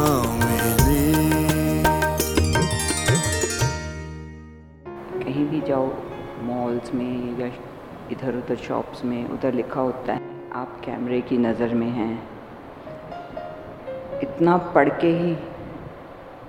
[8.32, 10.20] इधर उधर शॉप्स में उधर लिखा होता है,
[10.52, 12.12] आप कैमरे की नज़र में हैं।
[14.22, 15.34] इतना पढ़ के ही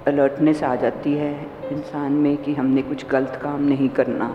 [0.07, 1.31] अलर्टनेस आ जाती है
[1.71, 4.29] इंसान में कि हमने कुछ गलत काम नहीं करना।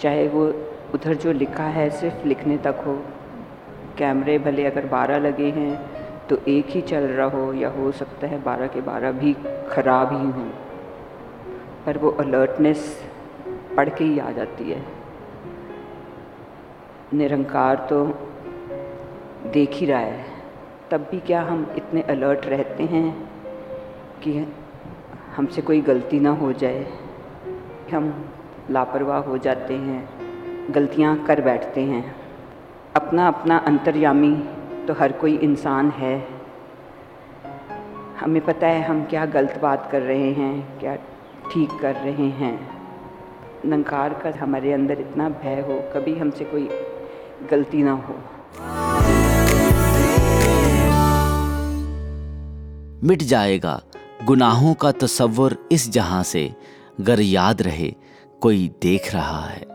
[0.00, 0.46] चाहे वो
[0.94, 2.94] उधर जो लिखा है सिर्फ़ लिखने तक हो
[3.98, 5.74] कैमरे भले अगर बारह लगे हैं
[6.28, 9.32] तो एक ही चल रहा हो या हो सकता है बारह के बारह भी
[9.70, 10.50] ख़राब ही हों।
[11.86, 12.82] पर वो अलर्टनेस
[13.76, 14.82] पढ़ के ही आ जाती है।
[17.14, 18.04] निरंकार तो
[19.50, 20.24] देख ही रहा है।
[20.90, 23.28] तब भी क्या हम इतने अलर्ट रहते हैं
[24.22, 24.46] कि
[25.36, 26.86] हमसे कोई गलती ना हो जाए?
[27.92, 28.24] हम
[28.70, 30.08] लापरवाह हो जाते हैं,
[30.72, 32.16] गलतियाँ कर बैठते हैं।
[32.96, 34.34] अपना अपना अंतर्यामी
[34.88, 36.28] तो हर कोई इंसान है।
[38.20, 40.96] हमें पता है हम क्या गलत बात कर रहे हैं, क्या
[41.52, 42.79] ठीक कर रहे हैं।
[43.64, 46.68] नंकार का हमारे अंदर इतना भय हो कभी हमसे कोई
[47.50, 48.14] गलती ना हो।
[53.06, 53.80] मिट जाएगा
[54.24, 56.54] गुनाहों का तस्वर इस जहाँ से
[57.00, 57.94] गर याद रहे
[58.40, 59.66] कोई देख रहा है।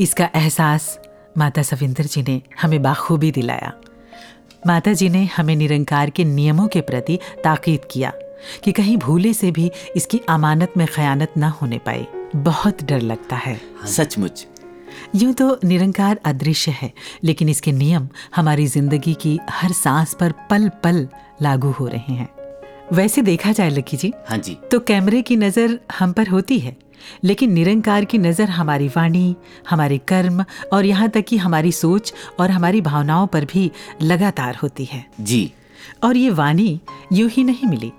[0.00, 1.00] इसका एहसास
[1.38, 3.72] माता सविंदर जी ने हमें बाखूबी दिलाया।
[4.66, 8.12] माता जी ने हमें निरंकार के नियमों के प्रति ताकीद किया
[8.64, 13.36] कि कहीं भूले से भी इसकी अमानत में खयानत न होने पाए। बहुत डर लगता
[13.36, 14.46] है। सचमुच।
[15.16, 16.92] यूँ तो निरंकार अदृश्य है
[17.24, 21.06] लेकिन इसके नियम हमारी ज़िंदगी की हर सांस पर पल पल
[21.42, 22.28] लागू हो रहे हैं।
[22.92, 26.76] वैसे देखा जाए लकी जी हाँ जी। तो कैमरे की नज़र हम पर होती है
[27.24, 29.34] लेकिन निरंकार की नज़र हमारी वाणी
[29.70, 33.70] हमारे कर्म और यहाँ तक कि हमारी सोच और हमारी भावनाओं पर भी
[34.02, 35.52] लगातार होती है। जी।
[36.04, 36.80] और ये वाणी
[37.12, 37.92] यूँ ही नहीं मिली।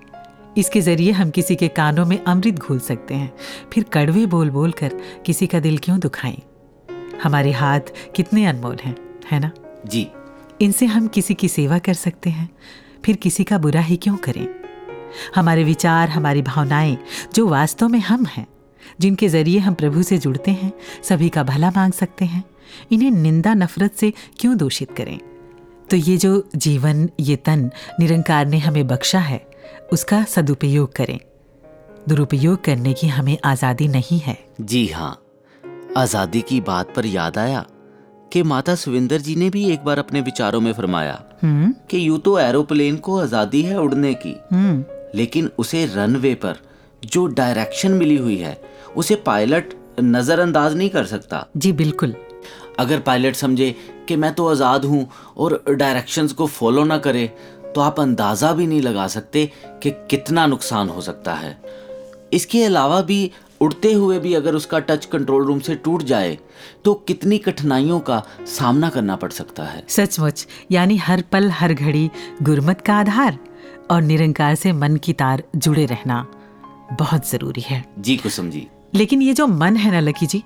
[0.60, 3.34] इसके ज़रिए हम किसी के कानों में अमृत घोल सकते हैं।
[3.74, 4.91] फिर कड़वे बोल बोल कर
[5.26, 6.41] किसी का दिल क्यों दुखाएँ?
[7.24, 7.80] हमारे हाथ
[8.15, 8.95] कितने अनमोल हैं
[9.32, 9.52] है ना?
[9.88, 10.08] जी।
[10.62, 12.50] इनसे हम किसी की सेवा कर सकते हैं
[13.06, 14.48] फिर किसी का बुरा ही क्यों करें?
[15.36, 16.98] हमारे विचार हमारी भावनाएँ
[17.36, 18.48] जो वास्तव में हम हैं
[19.00, 22.43] जिनके ज़रिए हम प्रभु से जुड़ते हैं सभी का भला मांग सकते हैं
[22.91, 25.19] इन्हें निंदा नफरत से क्यों दूषित करें?
[25.89, 29.49] तो ये जो जीवन ये तन निरंकार ने हमें बख्शा है
[29.93, 31.19] उसका सदुपयोग करें।
[32.10, 35.12] दुरुपयोग करने की हमें आज़ादी नहीं है। जी हाँ।
[35.97, 37.65] आज़ादी की बात पर याद आया
[38.32, 42.19] कि माता सुविंदर जी ने भी एक बार अपने विचारों में फरमाया हम्म। कि यूँ
[42.19, 44.84] तो एरोप्लेन को आज़ादी है उड़ने की। हम्म।
[45.15, 46.58] लेकिन उसे रनवे पर
[47.04, 48.62] जो डायरेक्शन मिली हुई है
[48.97, 52.15] उसे पायलट नजरअंदाज नहीं कर सकता। जी बिल्कुल।
[52.80, 53.75] अगर पायलट समझे
[54.08, 57.32] कि मैं तो आज़ाद हूँ और डायरेक्शंस को फॉलो ना करे
[57.75, 59.45] तो आप अंदाज़ा भी नहीं लगा सकते
[59.84, 61.58] कि कितना नुकसान हो सकता है।
[62.34, 66.38] इसके अलावा भी उड़ते हुए भी अगर उसका टच कंट्रोल रूम से टूट जाए
[66.86, 72.10] तो कितनी कठिनाइयों का सामना करना पड़ सकता है। सचमुच यानी हर पल हर घड़ी
[72.43, 73.38] गुरमत का आधार
[73.91, 76.25] और निरंकार से मन की तार जुड़े रहना
[76.99, 80.43] बहुत ज़रूरी है। जी कुसुम जी। लेकिन ये जो मन है ना लकी जी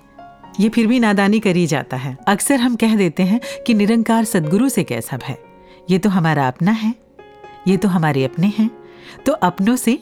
[0.60, 4.68] ये फिर भी नादानी करी जाता है। अक्सर हम कह देते हैं कि निरंकार सदगुरु
[4.68, 5.38] से कैसा है।
[5.90, 6.94] ये तो हमारा अपना है।
[7.66, 8.70] ये तो हमारे अपने हैं।
[9.26, 9.98] तो अपनों से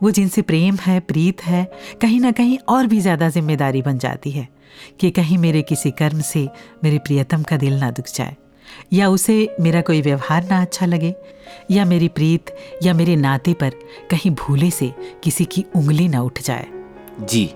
[0.00, 1.64] वो जिनसे प्रेम है प्रीत है
[2.02, 4.48] कहीं ना कहीं और भी ज़्यादा ज़िम्मेदारी बन जाती है
[5.00, 6.48] कि कहीं मेरे किसी कर्म से
[6.84, 8.36] मेरे प्रियतम का दिल ना दुख जाए।
[8.92, 11.14] या उसे मेरा कोई व्यवहार ना अच्छा लगे
[11.70, 13.74] या मेरी प्रीत या मेरे नाते पर
[14.10, 14.92] कहीं भूले से
[15.24, 16.66] किसी की उंगली ना उठ जाए।
[17.20, 17.50] जी।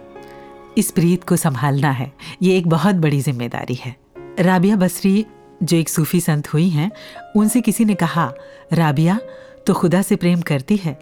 [0.79, 2.11] इस प्रीत को संभालना है
[2.43, 3.95] ये एक बहुत बड़ी ज़िम्मेदारी है।
[4.41, 5.25] राबिया बसरी
[5.63, 6.91] जो एक सूफी संत हुई हैं,
[7.37, 8.33] उनसे किसी ने कहा,
[8.73, 9.19] राबिया
[9.67, 10.93] तो खुदा से प्रेम करती है?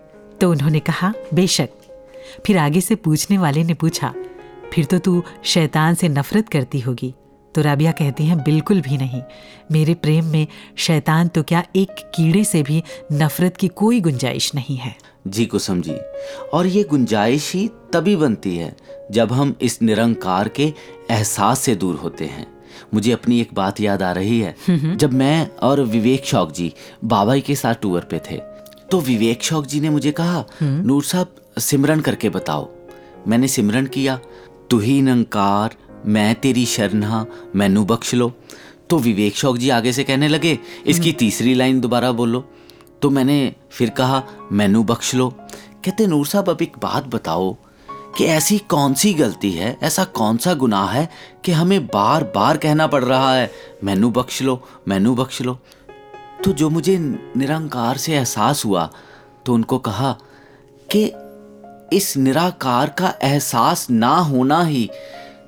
[0.40, 1.68] तो उन्होंने कहा, बेशक।
[2.46, 4.14] फिर आगे से पूछने वाले ने पूछा,
[4.74, 7.14] फिर तो तू शैतान से नफरत करती होगी?
[7.54, 9.22] तो राबिया कहती हैं, बिल्कुल भी नहीं।
[9.72, 14.76] मेरे प्रेम में शैतान तो क्या एक कीड़े से भी नफरत की कोई गुंजाइश नहीं
[14.76, 14.94] है?
[15.26, 15.96] जी कुसुम जी,
[16.52, 18.74] और ये गुंजाइश ही तभी बनती है
[19.10, 20.72] जब हम इस निरंकार के
[21.10, 22.53] एहसास से दूर होते हैं।
[22.94, 26.72] मुझे अपनी एक बात याद आ रही है। जब मैं और विवेक शौक जी
[27.04, 28.36] बाबा के साथ टूर पे थे
[28.90, 32.68] तो विवेक शौक जी ने मुझे कहा नूर साहब सिमरन करके बताओ।
[33.28, 34.18] मैंने सिमरन किया।
[34.70, 35.74] तू ही नंकार
[36.06, 37.24] मैं तेरी शरणा
[37.56, 38.32] मैनू बख्श लो।
[38.90, 42.40] तो विवेक शौक जी आगे से कहने लगे इसकी तीसरी लाइन दोबारा बोलो।
[43.02, 45.28] तो मैंने फिर कहा मैनू बख्श लो।
[45.84, 47.56] कहते नूर साहब अब एक बात बताओ
[48.16, 49.76] कि ऐसी कौन सी गलती है?
[49.82, 51.08] ऐसा कौन सा गुनाह है
[51.44, 53.50] कि हमें बार बार कहना पड़ रहा है,
[53.84, 55.58] मैनू बख्श लो, मैनू बख्श लो।
[56.44, 58.90] तो जो मुझे निरंकार से एहसास हुआ
[59.46, 60.12] तो उनको कहा
[60.88, 61.04] कि
[61.92, 64.88] इस निराकार का एहसास ना होना ही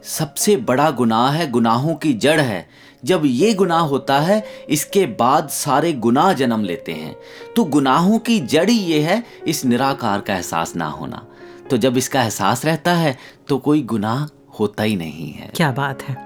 [0.05, 2.69] सबसे बड़ा गुनाह है, गुनाहों की जड़ है।
[3.05, 7.17] जब ये गुनाह होता है, इसके बाद सारे गुनाह जन्म लेते हैं।
[7.57, 11.27] तो गुनाहों की जड़ ही ये है, इस निराकार का एहसास ना होना।
[11.71, 13.17] तो जब इसका एहसास रहता है
[13.49, 14.27] तो कोई गुनाह
[14.59, 16.17] होता ही नहीं है। क्या बात है।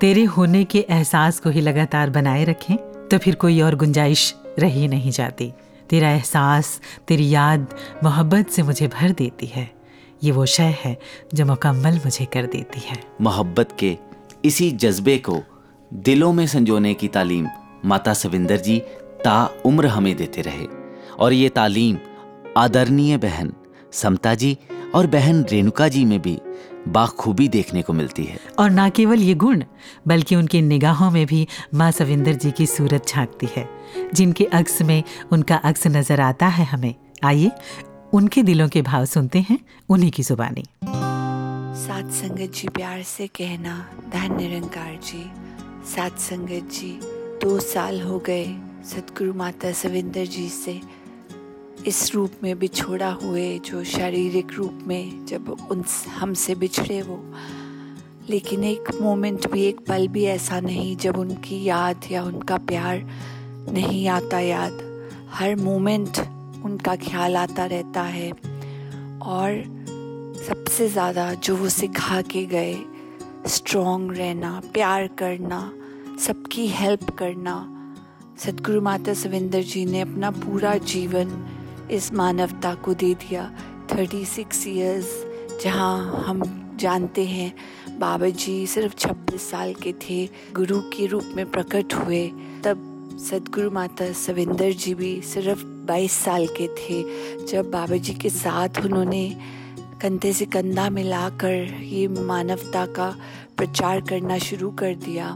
[0.00, 2.76] तेरे होने के एहसास को ही लगातार बनाए रखें
[3.08, 5.52] तो फिर कोई और गुंजाइश रही नहीं जाती।
[5.90, 7.66] तेरा एहसास तेरी याद
[8.04, 9.70] मोहब्बत से मुझे भर देती है।
[10.24, 10.96] ये वो शय है
[11.34, 13.96] जो मुकम्मल मुझे कर देती है। मोहब्बत के
[14.44, 15.40] इसी जज्बे को
[15.90, 17.48] दिलों में संजोने की तालीम
[17.84, 18.78] माता सविंदर जी
[19.24, 20.66] ता उम्र हमें देते रहे।
[21.18, 21.98] और ये तालीम
[22.56, 23.52] आदरणीय बहन
[23.92, 24.56] समता जी
[24.94, 26.38] और बहन रेणुका जी में भी
[26.88, 29.62] बाखूबी देखने को मिलती है। और ना केवल ये गुण
[30.08, 33.68] बल्कि उनकी निगाहों में भी माँ सविंदर जी की सूरत झांकती है
[34.14, 37.50] जिनके अक्स में उनका अक्स नज़र आता है हमें। आइए
[38.12, 40.64] उनके दिलों के भाव सुनते हैं उन्हीं की जुबानी।
[41.80, 43.76] सात संगत जी प्यार से कहना
[44.12, 45.24] धन निरंकार जी।
[45.86, 46.98] सात संगत जी
[47.42, 48.44] दो साल हो गए
[48.86, 50.80] सतगुरु माता सविंदर जी से।
[51.86, 57.24] इस रूप में बिछोड़ा हुए, जो शारीरिक रूप में जब उन हमसे बिछड़े वो।
[58.30, 62.98] लेकिन एक मोमेंट भी, एक पल भी ऐसा नहीं, जब उनकी याद या उनका प्यार
[63.72, 64.78] नहीं आता याद।
[65.30, 66.18] हर मोमेंट
[66.64, 68.30] उनका ख्याल आता रहता है।
[69.22, 69.62] और
[70.48, 72.76] सबसे ज़्यादा जो वो सिखा के गए
[73.46, 75.72] स्ट्रॉन्ग रहना, प्यार करना,
[76.26, 77.76] सबकी हेल्प करना।
[78.38, 81.56] सतगुरु माता सविंदर जी ने अपना पूरा जीवन
[81.90, 83.50] इस मानवता को दे दिया
[83.92, 85.26] थर्टी सिक्स ईयर्स
[85.62, 86.42] जहाँ हम
[86.80, 87.54] जानते हैं
[87.98, 92.26] बाबा जी सिर्फ़ छब्बीस साल के थे, गुरु के रूप में प्रकट हुए।
[92.64, 92.86] तब
[93.30, 97.02] सदगुरु माता सविंदर जी भी सिर्फ़ 22 साल के थे,
[97.46, 99.36] जब बाबा जी के साथ उन्होंने
[100.02, 103.14] कंधे से कंधा मिलाकर ये मानवता का
[103.56, 105.28] प्रचार करना शुरू कर दिया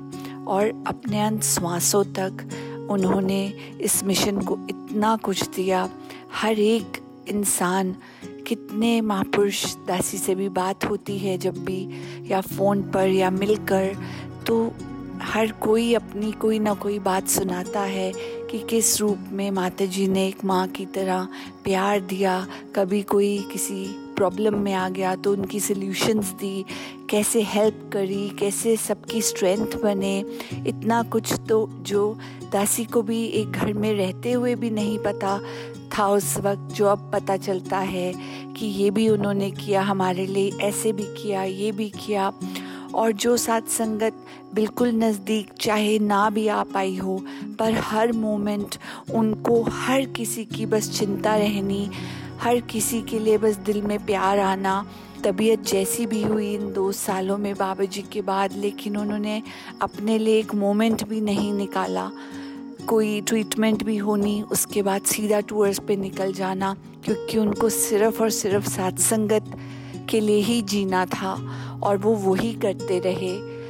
[0.48, 2.48] और अपने अंत श्वासों तक
[2.90, 3.46] उन्होंने
[3.80, 5.88] इस मिशन को इतना कुछ दिया।
[6.34, 7.94] हर एक इंसान
[8.46, 11.88] कितने महापुरुष दासी से भी बात होती है जब भी,
[12.30, 13.96] या फ़ोन पर या मिलकर
[14.46, 14.72] तो
[15.22, 18.12] हर कोई अपनी कोई ना कोई बात सुनाता है
[18.50, 21.28] कि किस रूप में माता जी ने एक माँ की तरह
[21.64, 23.84] प्यार दिया। कभी कोई किसी
[24.16, 26.64] प्रॉब्लम में आ गया तो उनकी सल्यूशंस दी,
[27.10, 30.18] कैसे हेल्प करी, कैसे सबकी स्ट्रेंथ बने।
[30.66, 32.18] इतना कुछ तो जो
[32.52, 35.40] दासी को भी एक घर में रहते हुए भी नहीं पता
[35.98, 38.12] था उस वक्त जो अब पता चलता है
[38.56, 42.32] कि ये भी उन्होंने किया, हमारे लिए ऐसे भी किया, ये भी किया।
[42.94, 47.24] और जो साथ संगत बिल्कुल नज़दीक, चाहे ना भी आ पाई हो,
[47.58, 48.76] पर हर मोमेंट
[49.14, 51.90] उनको हर किसी की बस चिंता रहनी,
[52.40, 54.84] हर किसी के लिए बस दिल में प्यार आना,
[55.24, 59.42] तबीयत जैसी भी हुई इन दो सालों में बाबा जी के बाद, लेकिन उन्होंने
[59.82, 62.10] अपने लिए एक मोमेंट भी नहीं निकाला।
[62.88, 68.30] कोई ट्रीटमेंट भी होनी, उसके बाद सीधा टूर्स पे निकल जाना, क्योंकि उनको सिर्फ़ और
[68.30, 69.44] सिर्फ़ सत्संगत
[70.10, 71.32] के लिए ही जीना था
[71.82, 73.64] और वो वही करते रहे।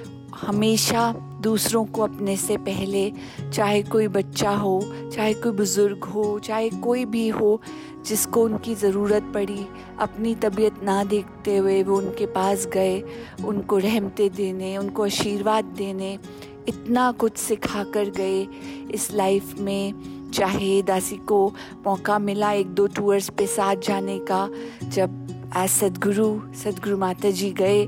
[0.47, 3.13] हमेशा दूसरों को अपने से पहले,
[3.55, 4.81] चाहे कोई बच्चा हो,
[5.15, 7.61] चाहे कोई बुज़ुर्ग हो, चाहे कोई भी हो,
[8.07, 9.67] जिसको उनकी ज़रूरत पड़ी,
[9.99, 13.03] अपनी तबीयत ना देखते हुए वो उनके पास गए,
[13.45, 16.19] उनको रहमते देने, उनको आशीर्वाद देने
[16.69, 18.47] इतना कुछ सिखा कर गए
[18.91, 19.95] इस लाइफ में।
[20.35, 21.55] चाहे दासी को
[21.87, 24.49] मौका मिला एक दो टूर्स पे साथ जाने का।
[24.85, 27.87] जब एज सदगुरु सदगुरु माता जी गए,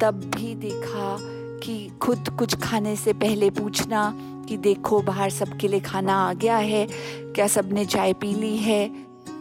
[0.00, 1.16] तब भी देखा
[1.62, 4.12] कि खुद कुछ खाने से पहले पूछना
[4.48, 6.86] कि देखो बाहर सबके लिए खाना आ गया है,
[7.34, 8.88] क्या सबने चाय पी ली है?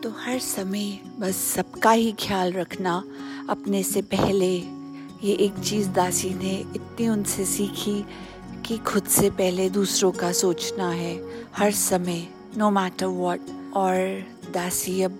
[0.04, 3.04] तो हर समय बस सबका ही ख्याल रखना
[3.50, 4.56] अपने से पहले।
[5.24, 8.06] ये एक चीज़ दासी ने इतनी उनसे सीखी
[8.66, 11.22] कि खुद से पहले दूसरों का सोचना है
[11.58, 13.40] हर समय नो मैटर वॉट
[13.74, 14.24] और
[14.54, 15.12] दासी अब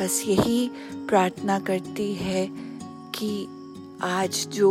[0.00, 2.48] बस यही प्रार्थना करती है
[3.14, 3.46] कि
[4.02, 4.70] आज जो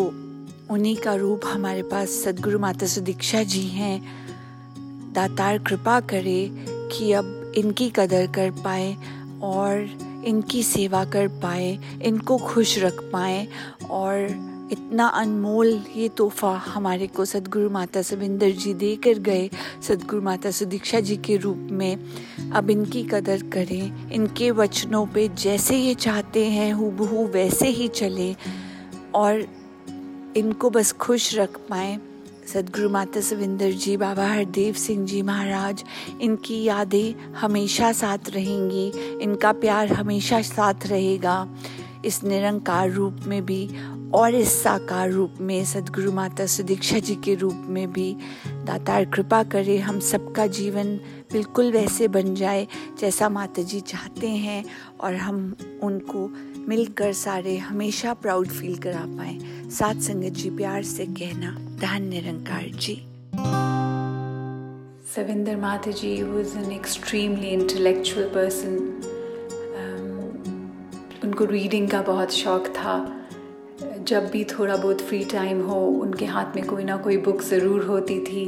[0.70, 4.02] उन्हीं का रूप हमारे पास सदगुरु माता सुदीक्षा जी हैं,
[5.14, 6.50] दातार कृपा करे
[6.92, 8.98] कि अब इनकी कदर कर पाए
[9.42, 9.78] और
[10.26, 13.48] इनकी सेवा कर पाए, इनको खुश रख पाए
[13.90, 14.28] और
[14.72, 19.50] इतना अनमोल ये तोहफा हमारे को सदगुरु माता सविंदर जी दे कर गए,
[19.82, 21.98] सदगुरु माता सुदीक्षा जी के रूप में।
[22.52, 26.92] अब इनकी कदर करें, इनके वचनों पे जैसे ये चाहते हैं हु
[27.28, 28.36] वैसे ही चले
[29.16, 29.46] और
[30.38, 32.00] इनको बस खुश रख पाए।
[32.48, 35.84] सदगुरु माता सविंदर जी, बाबा हरदेव सिंह जी महाराज,
[36.22, 38.88] इनकी यादें हमेशा साथ रहेंगी,
[39.22, 41.48] इनका प्यार हमेशा साथ रहेगा।
[42.06, 43.70] इस निरंकार रूप में भी
[44.14, 49.44] और इस साकार रूप में, सदगुरु माता सुदीक्षा जी के रूप में भी दातार कृपा
[49.44, 50.96] करे हम सबका जीवन
[51.32, 52.68] बिल्कुल वैसे बन जाए
[53.00, 54.66] जैसा माता जी चाहते हैं
[55.02, 56.30] और हम उनको
[56.68, 62.66] मिलकर सारे हमेशा प्राउड फील करा पाए। सात संगत जी, प्यार से कहना धन Nirankar
[62.76, 62.96] ji.
[65.16, 68.78] Savinder Mata ji was an extremely intellectual person
[71.32, 72.94] उनको रीडिंग का बहुत शौक था।
[74.08, 77.84] जब भी थोड़ा बहुत फ्री टाइम हो उनके हाथ में कोई ना कोई बुक ज़रूर
[77.86, 78.44] होती थी।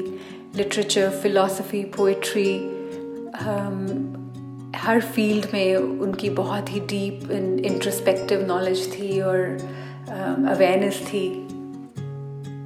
[0.55, 2.51] लिटरेचर फ़िलासफ़ी पोइट्री
[4.77, 9.37] हर फ़ील्ड में उनकी बहुत ही डीप इंट्रोस्पेक्टिव नॉलेज थी और
[10.09, 11.25] अवेयरनेस um, थी।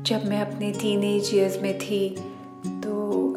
[0.03, 2.05] जब मैं अपने टीन एज ईयर्स में थी
[2.83, 3.35] तो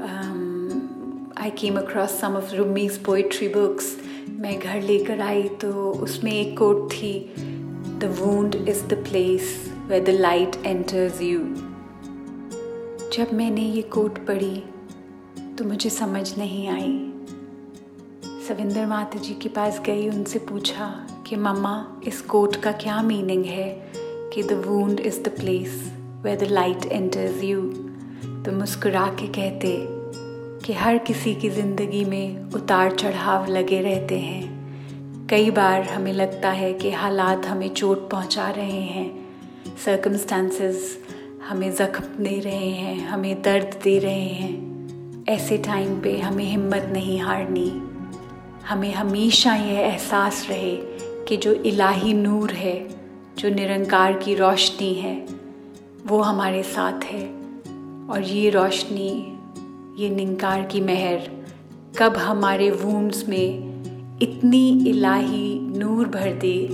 [1.39, 3.97] I came across some of Rumi's poetry books
[4.39, 7.35] मैं घर लेकर आई तो उसमें एक कोट थी
[7.99, 11.41] the wound is the place where the light enters you
[13.13, 14.63] जब मैंने ये कोट पढ़ी
[15.59, 17.13] तो मुझे समझ नहीं आई।
[18.49, 23.45] सविंदर माता जी के पास गई, उनसे पूछा कि, मम्मा, इस कोट का क्या मीनिंग
[23.45, 23.93] है
[24.35, 27.63] कि the wound is the place where the light enters you
[28.45, 30.00] तो मुस्कुरा के कहते
[30.65, 34.61] कि हर किसी की ज़िंदगी में उतार चढ़ाव लगे रहते हैं।
[35.31, 39.29] कई बार हमें लगता है कि हालात हमें चोट पहुँचा रहे हैं।
[39.85, 40.99] सर्कमस्टांसेस
[41.49, 46.89] हमें ज़ख्म दे रहे हैं, हमें दर्द दे रहे हैं। ऐसे टाइम पे हमें हिम्मत
[46.93, 47.83] नहीं हारनी।
[48.69, 50.77] हमें हमेशा यह एहसास रहे
[51.29, 52.89] कि जो इलाही नूर है,
[53.39, 55.27] जो निरंकार की रोशनी है,
[56.07, 57.41] वो हमारे साथ है।
[58.11, 59.30] और ये रोशनी
[60.01, 61.29] ये निंकार की मेहर।
[61.99, 66.69] कब हमारे वूम्स में इतनी इलाही नूर भर दे,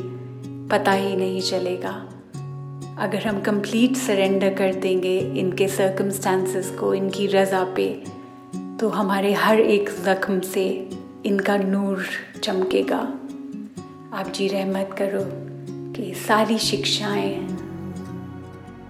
[0.70, 1.90] पता ही नहीं चलेगा।
[2.98, 7.88] अगर हम कंप्लीट सरेंडर कर देंगे इनके सर्कमस्टांसेस को, इनकी रज़ा पे
[8.80, 10.88] तो हमारे हर एक ज़ख्म से
[11.26, 12.04] इनका नूर
[12.42, 12.98] चमकेगा।
[14.12, 15.24] आप जी रहमत करो
[15.94, 17.34] कि सारी शिक्षाएँ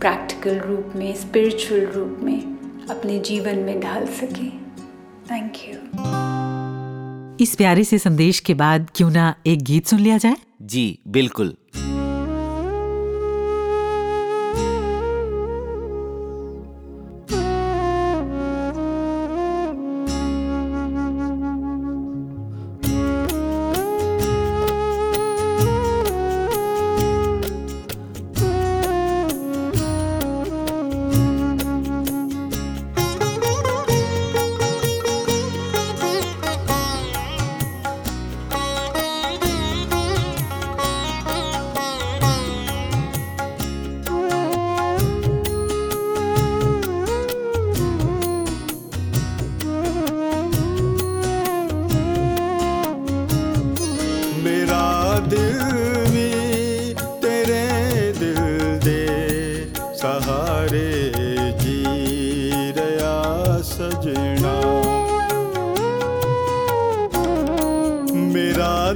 [0.00, 2.55] प्रैक्टिकल रूप में स्पिरिचुअल रूप में
[2.90, 4.48] अपने जीवन में ढाल सके।
[5.30, 5.74] थैंक यू
[7.40, 10.36] इस प्यारे से संदेश के बाद क्यों ना एक गीत सुन लिया जाए?
[10.62, 11.56] जी बिल्कुल।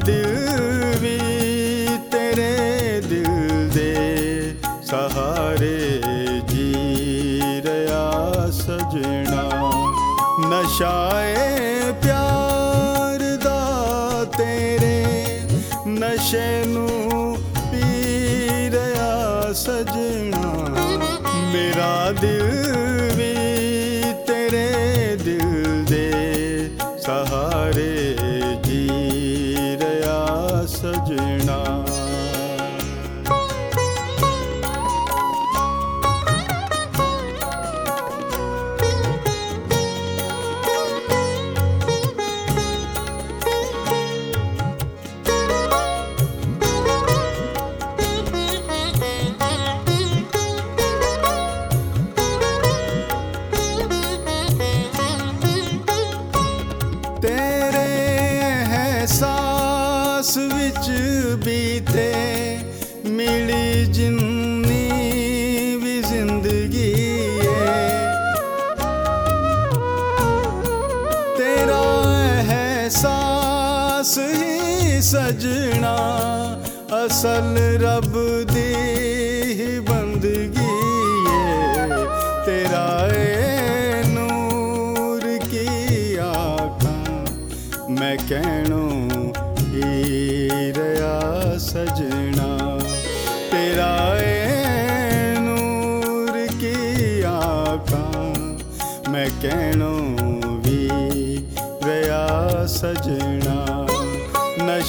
[0.05, 0.70] दिल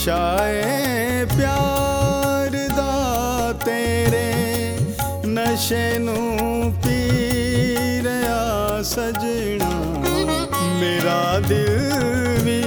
[0.01, 4.77] ਨਸ਼ਾਏ ਪਿਆਰ ਦਾ ਤੇਰੇ
[5.25, 7.11] ਨਸ਼ੇ ਨੂੰ ਪੀ
[8.01, 9.69] ਰਿਆ ਸਜਣਾ।
[10.79, 11.93] ਮੇਰਾ ਦਿਲ
[12.39, 12.61] ਵੀ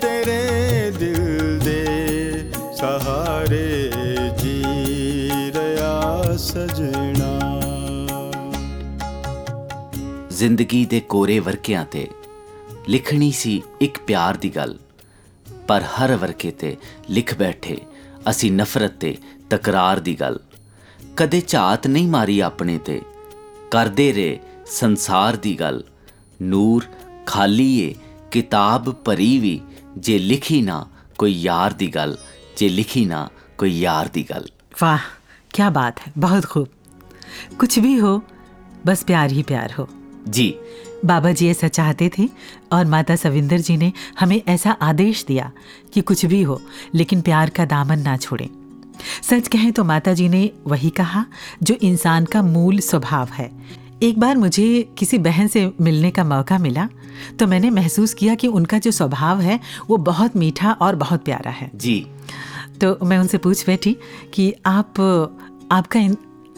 [0.00, 1.84] ਤੇਰੇ ਦਿਲ ਦੇ
[2.76, 3.90] ਸਹਾਰੇ
[4.38, 4.64] ਜੀ
[5.54, 7.60] ਰਿਆ ਸਜਣਾ।
[10.30, 12.08] ਜ਼ਿੰਦਗੀ ਦੇ ਕੋਰੇ ਵਰਕਿਆਂ ਤੇ
[12.88, 14.78] ਲਿਖਣੀ ਸੀ ਇੱਕ ਪਿਆਰ ਦੀ ਗੱਲ।
[15.68, 16.76] ਪਰ ਹਰ ਵਰਕੇ ਤੇ
[17.10, 17.80] ਲਿਖ ਬੈਠੇ
[18.30, 19.16] ਅਸੀਂ ਨਫ਼ਰਤ ਤੇ
[19.50, 20.40] ਤਕਰਾਰ ਦੀ ਗੱਲ।
[21.16, 23.02] ਕਦੇ ਝਾਤ ਨਹੀਂ ਮਾਰੀ ਆਪਣੇ ਤੇ
[23.70, 25.84] ਕਰਦੇ ਰਹੇ ਸੰਸਾਰ ਦੀ ਗੱਲ।
[26.42, 26.84] ਨੂਰ
[27.26, 27.94] ਖਾਲੀ ਏ
[28.30, 29.60] ਕਿਤਾਬ ਭਰੀ ਵੀ
[29.96, 30.86] ਜੇ ਲਿਖੀ ਨਾ
[31.18, 32.18] ਕੋਈ ਯਾਰ ਦੀ ਗੱਲ
[32.56, 34.48] ਜੇ ਲਿਖੀ ਨਾ ਕੋਈ ਯਾਰ ਦੀ ਗੱਲ।
[34.82, 34.98] ਵਾਹ
[35.52, 36.68] ਕੀ ਬਾਤ ਹੈ ਬਹੁਤ ਖੂਬ।
[37.58, 38.22] ਕੁਝ ਵੀ ਹੋ
[38.86, 39.88] ਬਸ ਪਿਆਰ ਹੀ ਪਿਆਰ ਹੋ।
[40.30, 40.54] ਜੀ।
[41.04, 42.28] बाबा जी ऐसा चाहते थे
[42.72, 45.50] और माता सविंदर जी ने हमें ऐसा आदेश दिया
[45.94, 46.60] कि कुछ भी हो
[46.94, 48.48] लेकिन प्यार का दामन ना छोड़ें।
[49.22, 51.24] सच कहें तो माता जी ने वही कहा
[51.62, 53.50] जो इंसान का मूल स्वभाव है।
[54.02, 56.88] एक बार मुझे किसी बहन से मिलने का मौका मिला
[57.38, 61.50] तो मैंने महसूस किया कि उनका जो स्वभाव है वो बहुत मीठा और बहुत प्यारा
[61.50, 62.06] है। जी।
[62.80, 63.96] तो मैं उनसे पूछ बैठी
[64.34, 65.00] कि आप
[65.72, 66.00] आपका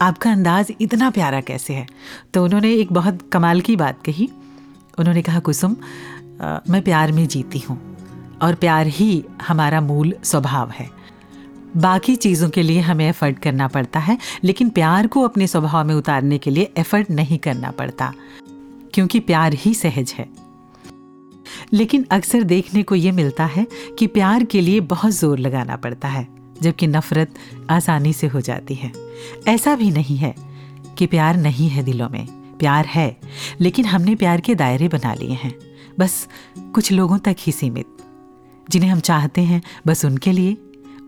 [0.01, 1.85] आपका अंदाज इतना प्यारा कैसे है?
[2.33, 4.29] तो उन्होंने एक बहुत कमाल की बात कही।
[4.97, 5.75] उन्होंने कहा कुसुम
[6.41, 7.79] अ, मैं प्यार में जीती हूँ
[8.41, 10.89] और प्यार ही हमारा मूल स्वभाव है।
[11.77, 15.93] बाकी चीज़ों के लिए हमें एफर्ट करना पड़ता है लेकिन प्यार को अपने स्वभाव में
[15.95, 18.11] उतारने के लिए एफर्ट नहीं करना पड़ता
[18.93, 20.27] क्योंकि प्यार ही सहज है।
[21.73, 23.67] लेकिन अक्सर देखने को ये मिलता है
[23.99, 26.27] कि प्यार के लिए बहुत ज़ोर लगाना पड़ता है।
[26.61, 27.35] जबकि नफरत
[27.69, 28.91] आसानी से हो जाती है।
[29.47, 30.35] ऐसा भी नहीं है
[30.97, 32.27] कि प्यार नहीं है दिलों में।
[32.59, 33.17] प्यार है,
[33.61, 35.55] लेकिन हमने प्यार के दायरे बना लिए हैं।
[35.99, 36.27] बस
[36.59, 37.85] कुछ लोगों तक ही सीमित,
[38.69, 40.57] जिन्हें हम चाहते हैं, बस उनके लिए।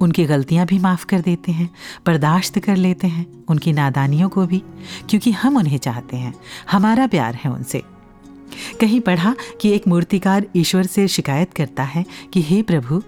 [0.02, 1.70] उनकी गलतियाँ भी माफ़ कर देते हैं,
[2.06, 4.64] बर्दाश्त कर लेते हैं, उनकी नादानियों को भी,
[5.10, 6.34] क्योंकि हम उन्हें चाहते हैं।
[6.72, 7.84] हमारा प्यार है उनसे।
[8.82, 13.04] कहीं पढ़ा कि एक मूर्तिकार ईश्वर से शिकायत करता है कि, हे प्रभु,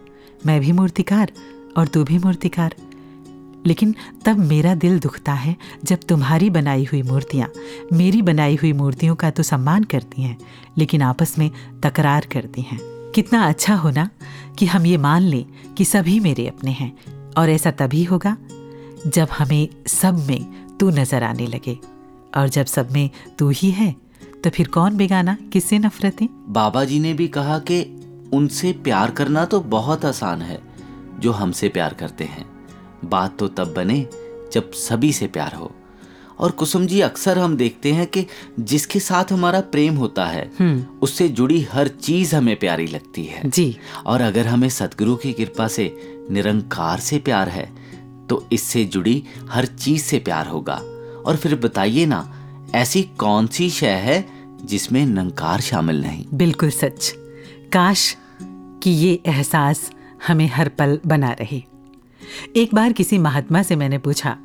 [0.46, 1.32] मैं भी मूर्तिकार
[1.78, 2.76] और तू भी मूर्तिकार।
[3.65, 3.93] लेकिन
[4.26, 7.49] तब मेरा दिल दुखता है जब तुम्हारी बनाई हुई मूर्तियाँ
[7.93, 10.38] मेरी बनाई हुई मूर्तियों का तो सम्मान करती हैं,
[10.78, 11.49] लेकिन आपस में
[11.84, 12.80] तकरार करती हैं।
[13.15, 14.09] कितना अच्छा होना
[14.59, 15.45] कि हम ये मान लें
[15.78, 16.91] कि सभी मेरे अपने हैं,
[17.38, 18.36] और ऐसा तभी होगा
[19.07, 21.78] जब हमें सब में तू नज़र आने लगे,
[22.38, 23.09] और जब सब में
[23.39, 23.93] तू ही है
[24.43, 26.28] तो फिर कौन बेगाना, किससे नफरतें?
[26.49, 27.82] बाबा जी ने भी कहा कि
[28.34, 30.59] उनसे प्यार करना तो बहुत आसान है
[31.26, 32.45] जो हमसे प्यार करते हैं।
[33.05, 34.07] बात तो तब बने
[34.53, 35.71] जब सभी से प्यार हो।
[36.39, 38.26] और कुसुम जी अक्सर हम देखते हैं कि
[38.59, 40.49] जिसके साथ हमारा प्रेम होता है
[41.01, 45.67] उससे जुड़ी हर चीज़ हमें प्यारी लगती है। जी। और अगर हमें सदगुरु की कृपा
[45.67, 45.86] से
[46.32, 47.65] निरंकार से प्यार है
[48.30, 50.76] तो इससे जुड़ी हर चीज़ से प्यार होगा।
[51.26, 52.21] और फिर बताइए ना
[52.76, 54.26] ऐसी कौन सी शय है
[54.63, 56.26] जिसमें निरंकार शामिल नहीं?
[56.34, 57.13] बिल्कुल सच।
[57.73, 58.15] काश
[58.84, 59.89] कि ये एहसास
[60.28, 61.63] हमें हर पल बना रहे।
[62.55, 64.38] एक बार किसी महात्मा से मैंने पूछा,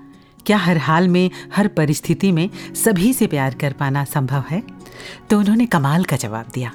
[0.47, 4.63] क्या हर हाल में, हर परिस्थिति में सभी से प्यार कर पाना संभव है?
[5.31, 6.73] तो उन्होंने कमाल का जवाब दिया।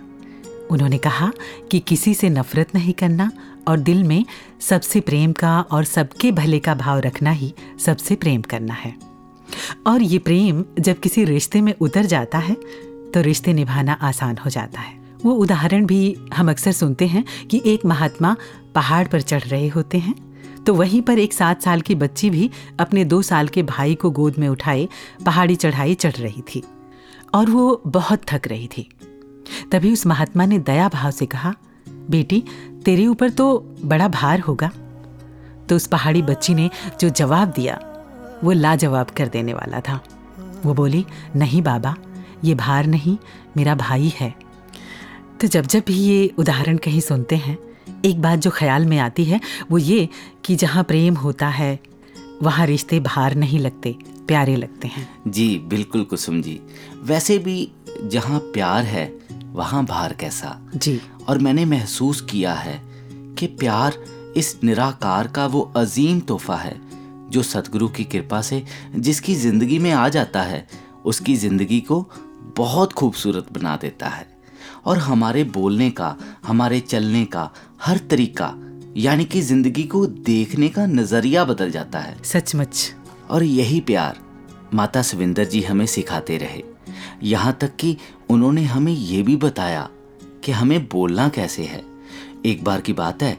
[0.72, 1.32] उन्होंने कहा
[1.72, 3.32] कि किसी से नफरत नहीं करना
[3.68, 4.26] और दिल में
[4.62, 8.94] सबसे प्रेम का और सबके भले का भाव रखना ही सबसे प्रेम करना है।
[9.88, 12.56] और ये प्रेम जब किसी रिश्ते में उतर जाता है
[13.14, 17.62] तो रिश्ते निभाना आसान हो जाता है। वो उदाहरण भी हम अक्सर सुनते हैं कि
[17.66, 18.36] एक महात्मा
[18.76, 20.16] पहाड़ पर चढ़ रहे होते हैं।
[20.64, 24.12] तो वहीं पर एक सात साल की बच्ची भी अपने दो साल के भाई को
[24.12, 24.88] गोद में उठाए,
[25.26, 26.64] पहाड़ी चढ़ाई चढ़ रही थी
[27.34, 28.90] और वो बहुत थक रही थी।
[29.72, 31.56] तभी उस महात्मा ने दया भाव से कहा,
[31.90, 32.44] बेटी,
[32.86, 34.72] तेरे ऊपर तो बड़ा भार होगा।
[35.70, 37.80] तो उस पहाड़ी बच्ची ने जो जवाब दिया,
[38.44, 40.00] वो लाजवाब कर देने वाला था।
[40.66, 41.06] वो बोली,
[41.36, 41.96] नहीं बाबा,
[42.44, 43.18] ये भार नहीं,
[43.58, 44.45] मेरा भाई है।
[45.42, 47.58] तो जब जब भी ये उदाहरण कहीं सुनते हैं
[48.06, 49.40] एक बात जो ख्याल में आती है
[49.72, 50.08] वो ये
[50.46, 51.80] कि जहाँ प्रेम होता है
[52.42, 53.96] वहाँ रिश्ते भार नहीं लगते
[54.28, 56.60] प्यारे लगते हैं। जी बिल्कुल कुसुम जी।
[57.04, 57.72] वैसे भी
[58.04, 59.06] जहाँ प्यार है
[59.54, 60.60] वहाँ भार कैसा?
[60.76, 62.82] जी। और मैंने महसूस किया है
[63.38, 63.98] कि प्यार
[64.38, 66.76] इस निराकार का वो अजीम तोहफा है
[67.32, 68.64] जो सतगुरु की कृपा से
[68.96, 70.68] जिसकी ज़िंदगी में आ जाता है
[71.06, 72.02] उसकी ज़िंदगी को
[72.58, 74.35] बहुत खूबसूरत बना देता है।
[74.86, 76.16] और हमारे बोलने का
[76.48, 77.50] हमारे चलने का
[77.84, 78.54] हर तरीका
[78.98, 82.94] यानी कि ज़िंदगी को देखने का नज़रिया बदल जाता है। सचमुच।
[83.30, 84.20] और यही प्यार
[84.74, 86.64] माता सविंदर जी हमें सिखाते रहे।
[87.24, 87.96] यहाँ तक कि
[88.30, 89.90] उन्होंने हमें ये भी बताया
[90.44, 91.84] कि हमें बोलना कैसे है।
[92.46, 93.32] एक बार की बात है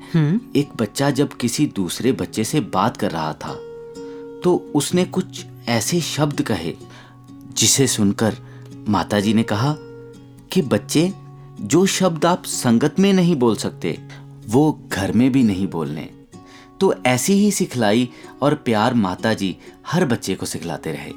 [0.57, 3.55] एक बच्चा जब किसी दूसरे बच्चे से बात कर रहा था
[4.45, 6.75] तो उसने कुछ ऐसे शब्द कहे
[7.57, 8.37] जिसे सुनकर
[8.89, 9.75] माताजी ने कहा
[10.53, 11.13] कि बच्चे
[11.61, 13.99] जो शब्द आप संगत में नहीं बोल सकते
[14.47, 16.09] वो घर में भी नहीं बोलने।
[16.81, 18.09] तो ऐसी ही सिखलाई
[18.43, 21.13] और प्यार माताजी हर बच्चे को सिखलाते रहे।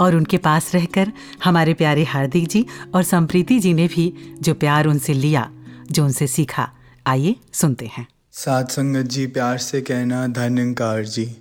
[0.00, 1.12] और उनके पास रहकर
[1.44, 5.50] हमारे प्यारे हार्दिक जी और संप्रीति जी ने भी जो प्यार उनसे लिया
[5.90, 6.70] जो उनसे सीखा
[7.06, 11.36] आइए सुनते हैं। सात संगत जी प्यार से कहना धन्यकार जी।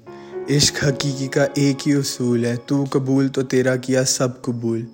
[0.49, 4.87] इश्क हकीकी का एक ही उसूल है तू कबूल तो तेरा किया सब कबूल।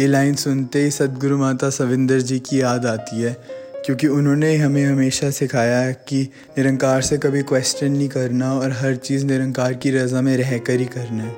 [0.00, 3.32] ये लाइन सुनते ही सदगुरु माता सविंदर जी की याद आती है,
[3.86, 6.22] क्योंकि उन्होंने हमें हमेशा सिखाया है कि
[6.58, 10.80] निरंकार से कभी क्वेश्चन नहीं करना और हर चीज़ निरंकार की रज़ा में रह कर
[10.80, 11.34] ही करना है।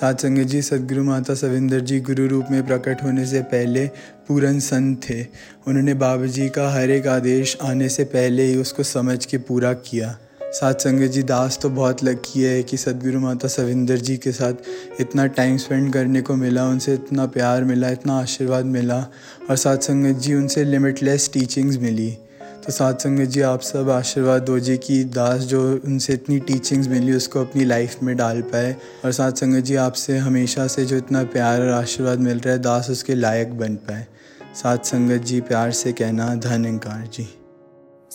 [0.00, 3.86] सात संगत जी, सदगुरु माता सविंदर जी गुरु रूप में प्रकट होने से पहले
[4.28, 5.22] पूरन संत थे।
[5.66, 9.72] उन्होंने बाबा जी का हर एक आदेश आने से पहले ही उसको समझ के पूरा
[9.72, 10.16] किया।
[10.52, 14.52] साथ संगत जी, दास तो बहुत लकी है कि सदगुरु माता सविंदर जी के साथ
[15.00, 19.06] इतना टाइम स्पेंड करने को मिला, उनसे इतना प्यार मिला, इतना आशीर्वाद मिला
[19.50, 22.18] और साथ संगत जी, उनसे लिमिटलेस टीचिंग्स मिली।
[22.66, 26.88] तो साथ संगत जी, आप सब आशीर्वाद दो जी कि दास जो उनसे इतनी टीचिंग्स
[26.88, 30.96] मिली, उसको अपनी लाइफ में डाल पाए और साथ संगत जी, आपसे हमेशा से जो
[30.96, 34.06] इतना प्यार और आशीर्वाद मिल रहा है, दास उसके लायक बन पाए।
[34.54, 37.45] साथ संगत जी, प्यार से कहना धन्यकार जी।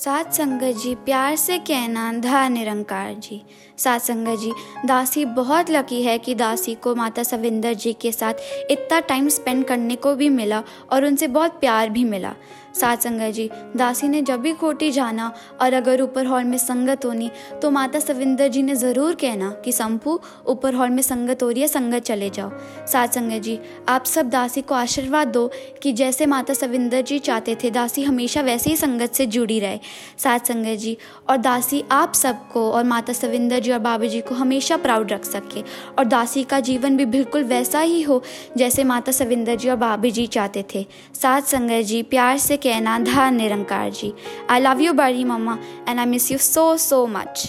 [0.03, 3.43] सात संगत जी, प्यार से कहना, धा निरंकार जी।
[3.77, 4.51] सात संगत जी,
[4.85, 8.33] दासी बहुत लकी है कि दासी को माता सविंदर जी के साथ
[8.71, 12.35] इतना टाइम स्पेंड करने को भी मिला और उनसे बहुत प्यार भी मिला।
[12.73, 17.05] सात संगत जी, दासी ने जब भी कोटी जाना और अगर ऊपर हॉल में संगत
[17.05, 17.29] होनी
[17.61, 21.61] तो माता सविंदर जी ने ज़रूर कहना कि संपू ऊपर हॉल में संगत हो रही
[21.61, 22.51] है, संगत चले जाओ।
[22.87, 23.57] सात संगत जी,
[23.89, 25.49] आप सब दासी को आशीर्वाद दो
[25.83, 29.79] कि जैसे माता सविंदर जी चाहते थे, दासी हमेशा वैसे ही संगत से जुड़ी रहे।
[30.17, 30.97] सात संगत जी,
[31.29, 35.25] और दासी आप सबको और माता सविंदर जी और बाबा जी को हमेशा प्राउड रख
[35.25, 35.63] सके।
[35.97, 38.21] और दासी का जीवन भी बिल्कुल वैसा ही हो,
[38.57, 40.85] जैसे माता सविंदर जी और बाबा जी चाहते थे।
[41.21, 44.13] सात संगत जी, प्यार से कहना धा निरंकार जी।
[44.49, 45.57] आई लव यू बड़ी mama
[45.89, 47.47] and I miss you so so much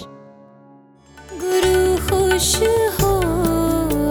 [1.42, 2.54] गुरु खुश
[3.00, 3.10] हो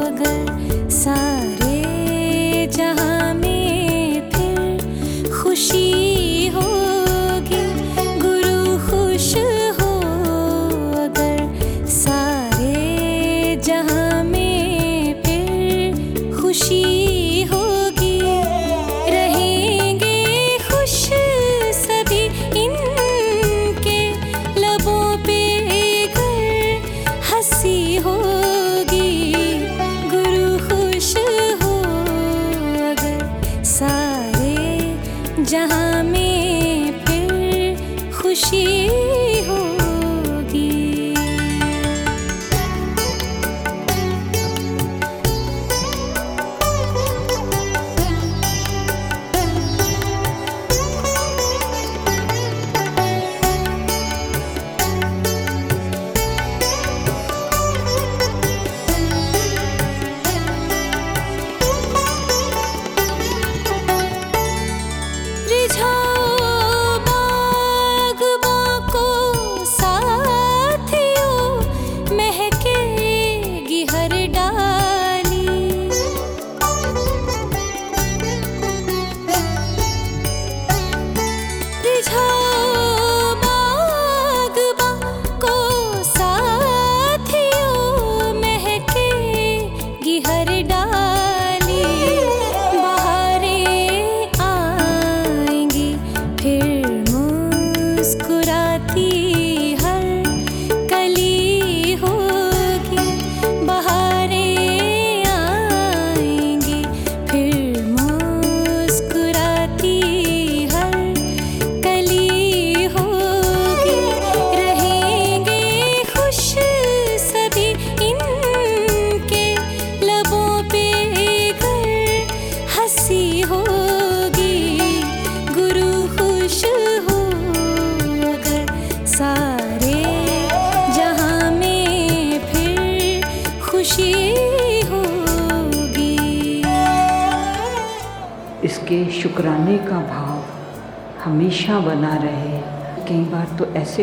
[0.07, 6.10] अगर सारे जहाँ में फिर खुशी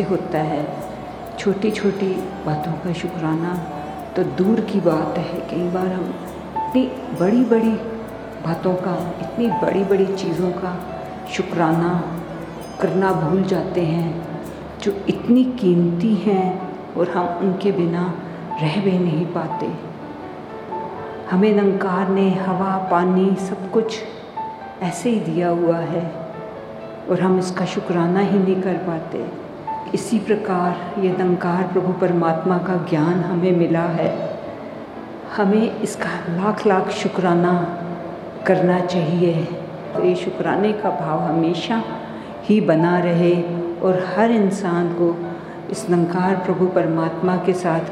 [0.03, 0.65] तो होता है।
[1.39, 2.07] छोटी छोटी
[2.45, 3.53] बातों का शुक्राना
[4.15, 6.13] तो दूर की बात है। कई बार हम
[6.57, 6.85] इतनी
[7.19, 7.71] बड़ी बड़ी
[8.45, 10.73] बातों का, इतनी बड़ी बड़ी चीज़ों का
[11.33, 11.91] शुक्राना
[12.81, 14.27] करना भूल जाते हैं,
[14.81, 18.13] जो इतनी कीमती हैं और हम उनके बिना
[18.61, 19.71] रह भी नहीं पाते।
[21.31, 23.99] हमें नंकार ने हवा, पानी सब कुछ
[24.81, 26.05] ऐसे ही दिया हुआ है
[27.09, 29.48] और हम इसका शुक्राना ही नहीं कर पाते।
[29.93, 34.09] इसी प्रकार ये नंकार प्रभु परमात्मा का ज्ञान हमें मिला है।
[35.37, 37.53] हमें इसका लाख लाख शुक्राना
[38.47, 39.43] करना चाहिए।
[39.93, 41.81] तो ये शुक्राने का भाव हमेशा
[42.43, 43.33] ही बना रहे
[43.81, 45.15] और हर इंसान को
[45.71, 47.91] इस नंकार प्रभु परमात्मा के साथ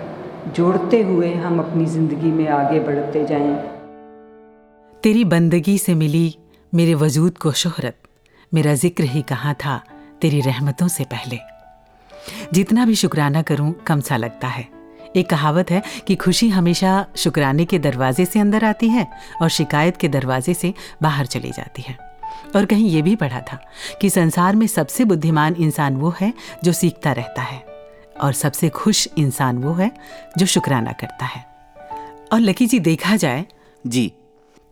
[0.56, 3.56] जोड़ते हुए हम अपनी ज़िंदगी में आगे बढ़ते जाएँ।
[5.04, 6.36] तेरी बंदगी से मिली
[6.74, 7.98] मेरे वजूद को शोहरत।
[8.52, 9.82] मेरा ज़िक्र ही कहाँ था
[10.22, 11.40] तेरी रहमतों से पहले।
[12.54, 14.68] जितना भी शुक्राना करूँ कम सा लगता है।
[15.16, 19.08] एक कहावत है कि खुशी हमेशा शुक्राने के दरवाजे से अंदर आती है
[19.42, 21.98] और शिकायत के दरवाजे से बाहर चली जाती है।
[22.56, 23.60] और कहीं ये भी पढ़ा था
[24.02, 27.66] कि संसार में सबसे बुद्धिमान इंसान वो है जो सीखता रहता है
[28.22, 29.92] और सबसे खुश इंसान वो है
[30.38, 31.46] जो शुक्राना करता है।
[32.34, 33.46] और लकी जी देखा जाए
[33.88, 34.14] जी।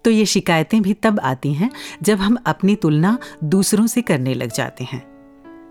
[0.06, 1.72] तो ये शिकायतें भी तब आती हैं
[2.04, 5.15] जब हम अपनी तुलना दूसरों से करने लग जाते हैं।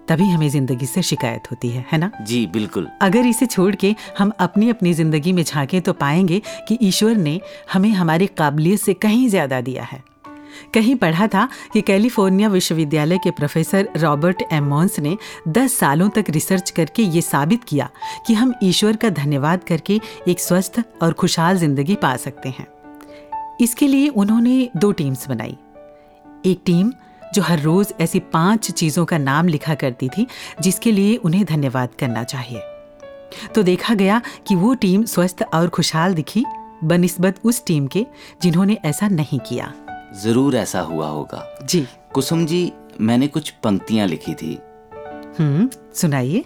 [0.09, 2.11] तभी हमें ज़िंदगी से शिकायत होती है है ना?
[2.23, 6.79] जी बिल्कुल। अगर इसे छोड़ के हम अपनी अपनी ज़िंदगी में झांकें तो पाएँगे कि
[6.83, 7.41] ईश्वर ने
[7.73, 10.03] हमें हमारी काबिलियत से कहीं ज़्यादा दिया है।
[10.75, 15.17] कहीं पढ़ा था कि कैलिफ़ोर्निया विश्वविद्यालय के प्रोफेसर रॉबर्ट एमॉन्स ने
[15.49, 17.89] 10 सालों तक रिसर्च करके ये साबित किया
[18.27, 22.67] कि हम ईश्वर का धन्यवाद करके एक स्वस्थ और खुशहाल ज़िंदगी पा सकते हैं।
[23.61, 25.57] इसके लिए उन्होंने दो टीम्स बनाई।
[26.47, 26.93] एक टीम
[27.35, 30.27] जो हर रोज ऐसी पाँच चीज़ों का नाम लिखा करती थी
[30.61, 32.63] जिसके लिए उन्हें धन्यवाद करना चाहिए।
[33.55, 36.45] तो देखा गया कि वो टीम स्वस्थ और खुशहाल दिखी
[36.85, 38.07] बनिस्बत उस टीम के
[38.43, 39.73] जिन्होंने ऐसा नहीं किया।
[40.23, 44.59] ज़रूर ऐसा हुआ होगा। जी। कुसुम जी मैंने कुछ पंक्तियाँ लिखी थी।
[45.39, 46.45] हम्म सुनाइए।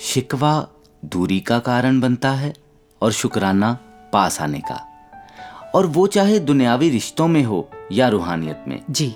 [0.00, 0.68] शिकवा
[1.04, 2.52] दूरी का कारण बनता है
[3.02, 3.72] और शुक्राना
[4.12, 4.86] पास आने का।
[5.74, 9.14] और वो चाहे दुनियावी रिश्तों में हो या रूहानियत में। जी।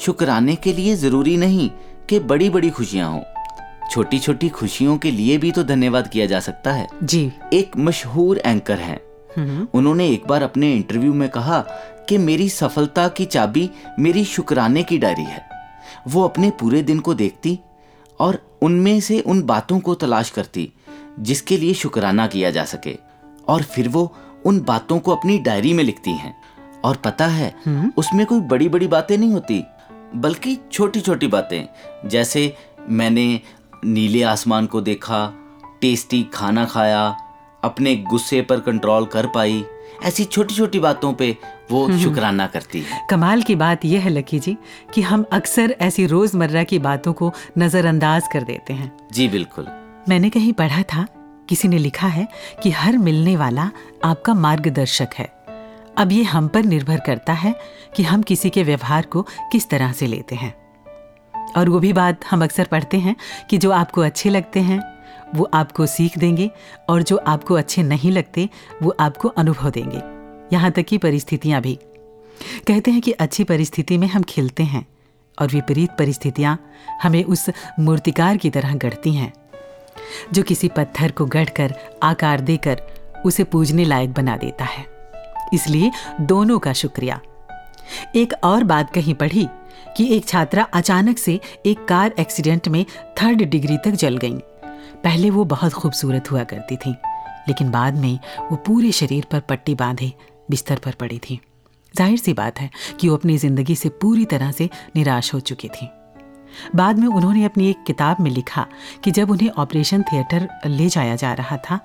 [0.00, 1.70] शुक्राने के लिए ज़रूरी नहीं
[2.08, 3.22] कि बड़ी बड़ी खुशियाँ हों।
[3.90, 8.38] छोटी छोटी खुशियों के लिए भी तो धन्यवाद किया जा सकता है। जी। एक मशहूर
[8.38, 9.00] एंकर हैं।
[9.36, 11.60] हम्म। उन्होंने एक बार अपने इंटरव्यू में कहा
[12.08, 15.48] कि मेरी सफलता की चाबी मेरी शुक्राने की डायरी है।
[16.08, 17.60] वो अपने पूरे दिन को देखती
[18.20, 20.72] और उनमें से उन बातों को तलाश करती
[21.20, 22.98] जिसके लिए शुक्राना किया जा सके।
[23.48, 26.36] और फिर वो उन बातों को अपनी डायरी में लिखती हैं।
[26.84, 27.54] और पता है
[27.96, 29.64] उसमें कोई बड़ी बड़ी बातें नहीं होती।
[30.14, 32.56] बल्कि छोटी छोटी बातें जैसे
[32.88, 33.40] मैंने
[33.84, 35.26] नीले आसमान को देखा
[35.80, 37.16] टेस्टी खाना खाया
[37.64, 39.64] अपने गुस्से पर कंट्रोल कर पाई
[40.04, 41.36] ऐसी छोटी छोटी बातों पे
[41.70, 44.56] वो शुक्राना करती है। कमाल की बात यह है लकी जी
[44.94, 49.66] कि हम अक्सर ऐसी रोज़मर्रा की बातों को नजरअंदाज कर देते हैं। जी बिल्कुल।
[50.08, 51.06] मैंने कहीं पढ़ा था
[51.48, 52.28] किसी ने लिखा है
[52.62, 53.70] कि हर मिलने वाला
[54.04, 55.43] आपका मार्गदर्शक है।
[55.98, 57.54] अब ये हम पर निर्भर करता है
[57.96, 60.54] कि हम किसी के व्यवहार को किस तरह से लेते हैं।
[61.56, 63.16] और वो भी बात हम अक्सर पढ़ते हैं
[63.50, 64.80] कि जो आपको अच्छे लगते हैं,
[65.34, 66.50] वो आपको सीख देंगे
[66.88, 68.48] और जो आपको अच्छे नहीं लगते,
[68.82, 70.02] वो आपको अनुभव देंगे।
[70.56, 71.78] यहाँ तक कि परिस्थितियाँ भी।
[72.66, 74.86] कहते हैं कि अच्छी परिस्थिति में हम खिलते हैं
[75.40, 76.70] और विपरीत परिस्थितियाँ
[77.02, 79.32] हमें उस मूर्तिकार की तरह गढ़ती हैं,
[80.32, 82.82] जो किसी पत्थर को गढ़कर, आकार देकर,
[83.26, 84.93] उसे पूजने लायक बना देता है।
[85.52, 85.90] इसलिए
[86.22, 87.20] दोनों का शुक्रिया।
[88.16, 89.46] एक और बात कहीं पढ़ी
[89.96, 92.84] कि एक छात्रा अचानक से एक कार एक्सीडेंट में
[93.22, 94.38] थर्ड डिग्री तक जल गई।
[95.04, 96.90] पहले वो बहुत खूबसूरत हुआ करती थी,
[97.48, 100.12] लेकिन बाद में वो पूरे शरीर पर पट्टी बांधे,
[100.50, 101.40] बिस्तर पर पड़ी थी।
[101.94, 102.70] ज़ाहिर सी बात है
[103.00, 105.88] कि वो अपनी ज़िंदगी से पूरी तरह से निराश हो चुकी थी।
[106.74, 108.66] बाद में उन्होंने अपनी एक किताब में लिखा
[109.04, 111.80] कि जब उन्हें ऑपरेशन थिएटर ले जाया जा रहा था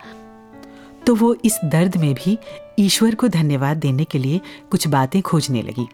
[1.07, 2.37] तो वो इस दर्द में भी
[2.79, 5.89] ईश्वर को धन्यवाद देने के लिए कुछ बातें खोजने लगी।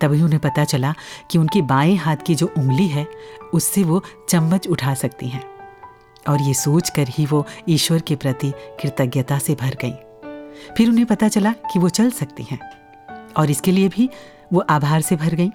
[0.00, 0.94] तभी उन्हें पता चला
[1.30, 3.06] कि उनकी बाएँ हाथ की जो उंगली है,
[3.54, 5.44] उससे वो चम्मच उठा सकती हैं।
[6.28, 8.52] और ये सोच कर ही वो ईश्वर के प्रति
[8.82, 9.92] कृतज्ञता से भर गई।
[10.76, 12.60] फिर उन्हें पता चला कि वो चल सकती हैं।
[13.36, 14.10] और इसके लिए भी
[14.52, 15.48] वो आभार से भर गई।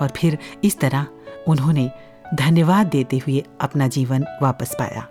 [0.00, 1.06] और फिर इस तरह
[1.48, 1.90] उन्होंने
[2.34, 5.08] धन्यवाद देते हुए अपना जीवन वापस पाया।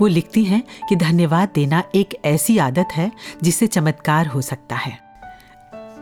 [0.00, 3.12] वो लिखती हैं कि धन्यवाद देना एक ऐसी आदत है
[3.42, 5.08] जिससे चमत्कार हो सकता है।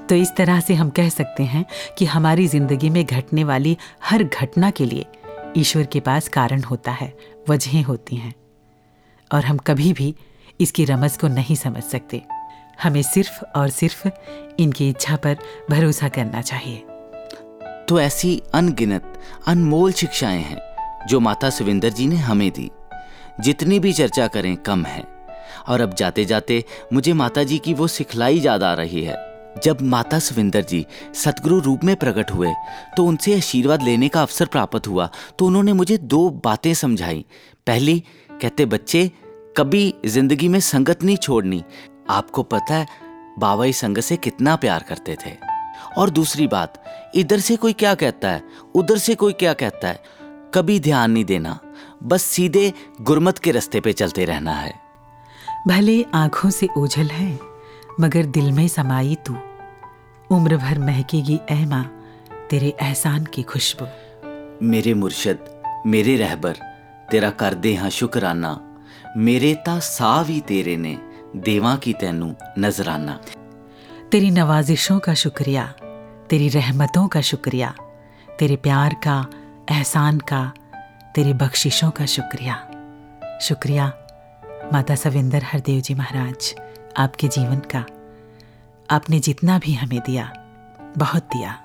[0.09, 1.65] तो इस तरह से हम कह सकते हैं
[1.99, 5.07] कि हमारी ज़िंदगी में घटने वाली हर घटना के लिए
[5.57, 7.17] ईश्वर के पास कारण होता है,
[7.49, 8.35] वजहें होती हैं।
[9.35, 10.15] और हम कभी भी
[10.61, 12.23] इसकी रमज को नहीं समझ सकते।
[12.83, 14.09] हमें सिर्फ़ और सिर्फ़
[14.59, 15.37] इनकी इच्छा पर
[15.71, 16.77] भरोसा करना चाहिए।
[17.89, 20.59] तो ऐसी अनगिनत, अनमोल शिक्षाएँ हैं
[21.07, 22.71] जो माता सुविंदर जी ने हमें दी।
[23.41, 25.05] जितनी भी चर्चा करें, कम है।
[25.69, 29.25] और अब जाते जाते मुझे माता जी की वो सिखलाई याद आ रही है।
[29.65, 30.85] जब माता सुविंदर जी
[31.15, 32.53] सतगुरु रूप में प्रकट हुए
[32.97, 35.09] तो उनसे आशीर्वाद लेने का अवसर प्राप्त हुआ
[35.39, 37.25] तो उन्होंने मुझे दो बातें समझाई।
[37.67, 37.99] पहली,
[38.33, 39.11] कहते, बच्चे,
[39.57, 41.63] कभी ज़िंदगी में संगत नहीं छोड़नी।
[42.11, 42.87] आपको पता है,
[43.39, 45.35] बाबा संगत से कितना प्यार करते थे।
[45.99, 46.83] और दूसरी बात,
[47.15, 48.43] इधर से कोई क्या कहता है?
[48.75, 50.03] उधर से कोई क्या कहता है?
[50.55, 51.59] कभी ध्यान नहीं देना।
[52.03, 54.75] बस सीधे गुरमत के रास्ते पे चलते रहना है।
[55.69, 57.39] भले आँखों से ओझल है
[58.01, 59.37] मगर दिल में समाई तू।
[60.31, 61.85] उम्र भर महकेगी माँ
[62.51, 63.87] तेरे एहसान की खुशबू।
[64.63, 65.39] मेरे मुर्शद
[65.87, 66.57] मेरे रहबर
[67.11, 68.79] तेरा कर दे हाँ शुक्राना।
[69.17, 70.99] मेरे ता सा भी तेरे ने
[71.37, 73.21] देवा की तैनू नजराना।
[74.13, 75.65] तेरी नवाजिशों का शुक्रिया
[76.31, 77.75] तेरी रहमतों का शुक्रिया
[78.39, 79.27] तेरे प्यार का
[79.71, 80.53] एहसान का
[81.17, 82.55] तेरी बख्शिशों का शुक्रिया।
[83.43, 83.93] शुक्रिया,
[84.73, 86.55] माता सविंदर हरदेव जी महाराज,
[86.97, 87.85] आपके जीवन का।
[88.91, 90.33] आपने जितना भी हमें दिया,
[90.99, 91.57] बहुत दिया।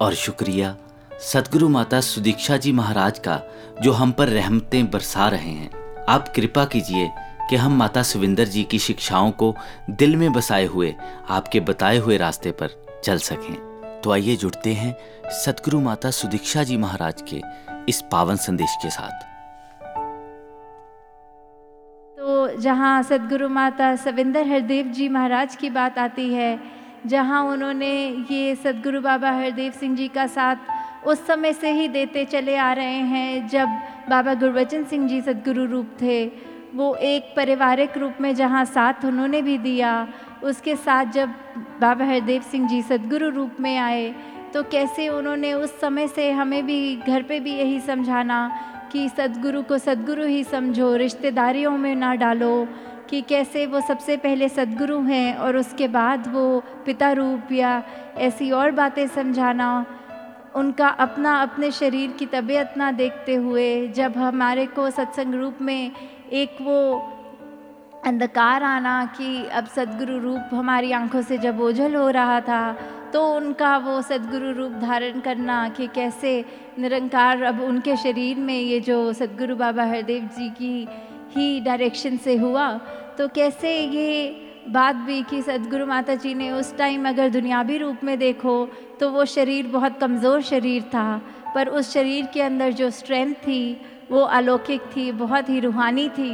[0.00, 0.76] और शुक्रिया
[1.20, 3.42] सदगुरु माता सुदीक्षा जी महाराज का,
[3.82, 5.70] जो हम पर रहमतें बरसा रहे हैं।
[6.08, 7.10] आप कृपा कीजिए
[7.50, 9.56] कि हम माता सुविंदर जी की शिक्षाओं को
[9.90, 10.94] दिल में बसाए हुए,
[11.30, 13.72] आपके बताए हुए रास्ते पर चल सकें।
[14.04, 14.96] तो आइए जुड़ते हैं
[15.44, 19.22] सतगुरु माता सुदीक्षा जी महाराज के इस पावन संदेश के साथ।
[22.18, 26.58] तो जहाँ सदगुरु माता सविंदर हरदेव जी महाराज की बात आती है,
[27.06, 27.92] जहाँ उन्होंने
[28.30, 32.72] ये सदगुरु बाबा हरदेव सिंह जी का साथ उस समय से ही देते चले आ
[32.72, 33.68] रहे हैं, जब
[34.10, 36.24] बाबा गुरबचन सिंह जी सदगुरु रूप थे,
[36.74, 40.08] वो एक पारिवारिक रूप में जहाँ साथ उन्होंने भी दिया,
[40.44, 41.34] उसके साथ जब
[41.80, 44.14] बाबा हरदेव सिंह जी सदगुरु रूप में आए
[44.54, 48.50] तो कैसे उन्होंने उस समय से हमें भी घर पे भी यही समझाना
[48.92, 52.68] कि सदगुरु को सदगुरु ही समझो, रिश्तेदारियों में ना डालो,
[53.10, 57.82] कि कैसे वो सबसे पहले सदगुरु हैं और उसके बाद वो पिता रूप या
[58.18, 59.86] ऐसी और बातें समझाना।
[60.54, 65.92] उनका अपना अपने शरीर की तबीयत ना देखते हुए जब हमारे को सत्संग रूप में
[66.32, 67.08] एक वो
[68.04, 72.76] अंधकार आना कि अब सदगुरु रूप हमारी आँखों से जब ओझल हो रहा था
[73.12, 76.44] तो उनका वो सदगुरु रूप धारण करना, कि कैसे
[76.78, 80.86] निरंकार अब उनके शरीर में ये जो सदगुरु बाबा हरदेव जी की
[81.36, 82.70] ही डायरेक्शन से हुआ
[83.18, 84.36] तो कैसे ये
[84.68, 88.54] बात भी कि सदगुरु माता जी ने उस टाइम अगर दुनियावी रूप में देखो
[89.00, 91.20] तो वो शरीर बहुत कमज़ोर शरीर था,
[91.54, 96.30] पर उस शरीर के अंदर जो स्ट्रेंथ थी, वो अलौकिक थी, बहुत ही रूहानी थी,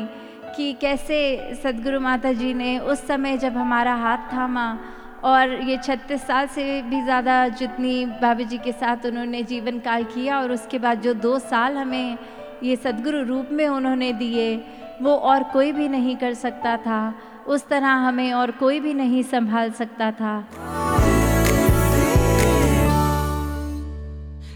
[0.56, 1.18] कि कैसे
[1.62, 4.78] सदगुरु माता जी ने उस समय जब हमारा हाथ थामा
[5.24, 10.04] और ये छत्तीस साल से भी ज़्यादा जितनी भाभी जी के साथ उन्होंने जीवन काल
[10.04, 12.18] किया और उसके बाद जो दो साल हमें
[12.62, 14.54] ये सदगुरु रूप में उन्होंने दिए,
[15.02, 17.14] वो और कोई भी नहीं कर सकता था।
[17.46, 20.40] उस तरह हमें और कोई भी नहीं संभाल सकता था।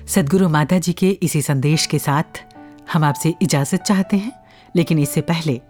[0.06, 2.44] सदगुरु माता जी के इसी संदेश के साथ
[2.92, 4.32] हम आपसे इजाज़त चाहते हैं,
[4.74, 5.60] लेकिन इससे पहले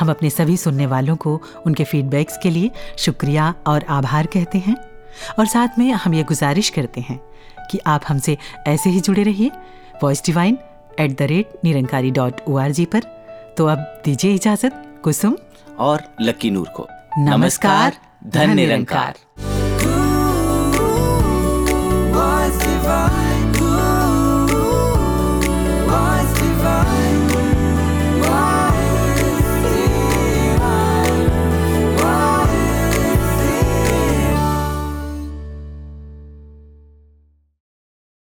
[0.00, 4.76] हम अपने सभी सुनने वालों को उनके फीडबैक्स के लिए शुक्रिया और आभार कहते हैं।
[5.38, 7.20] और साथ में हम ये गुजारिश करते हैं
[7.70, 9.50] कि आप हमसे ऐसे ही जुड़े रहिए
[10.02, 10.58] voice divine
[11.00, 13.00] at the rate Nirankari dot O R G पर।
[13.58, 15.36] तो अब दीजिए इजाज़त कुसुम।
[15.78, 16.86] और लकी नूर को।
[17.18, 19.14] नमस्कार धन निरंकार।
[22.62, 23.21] Divine.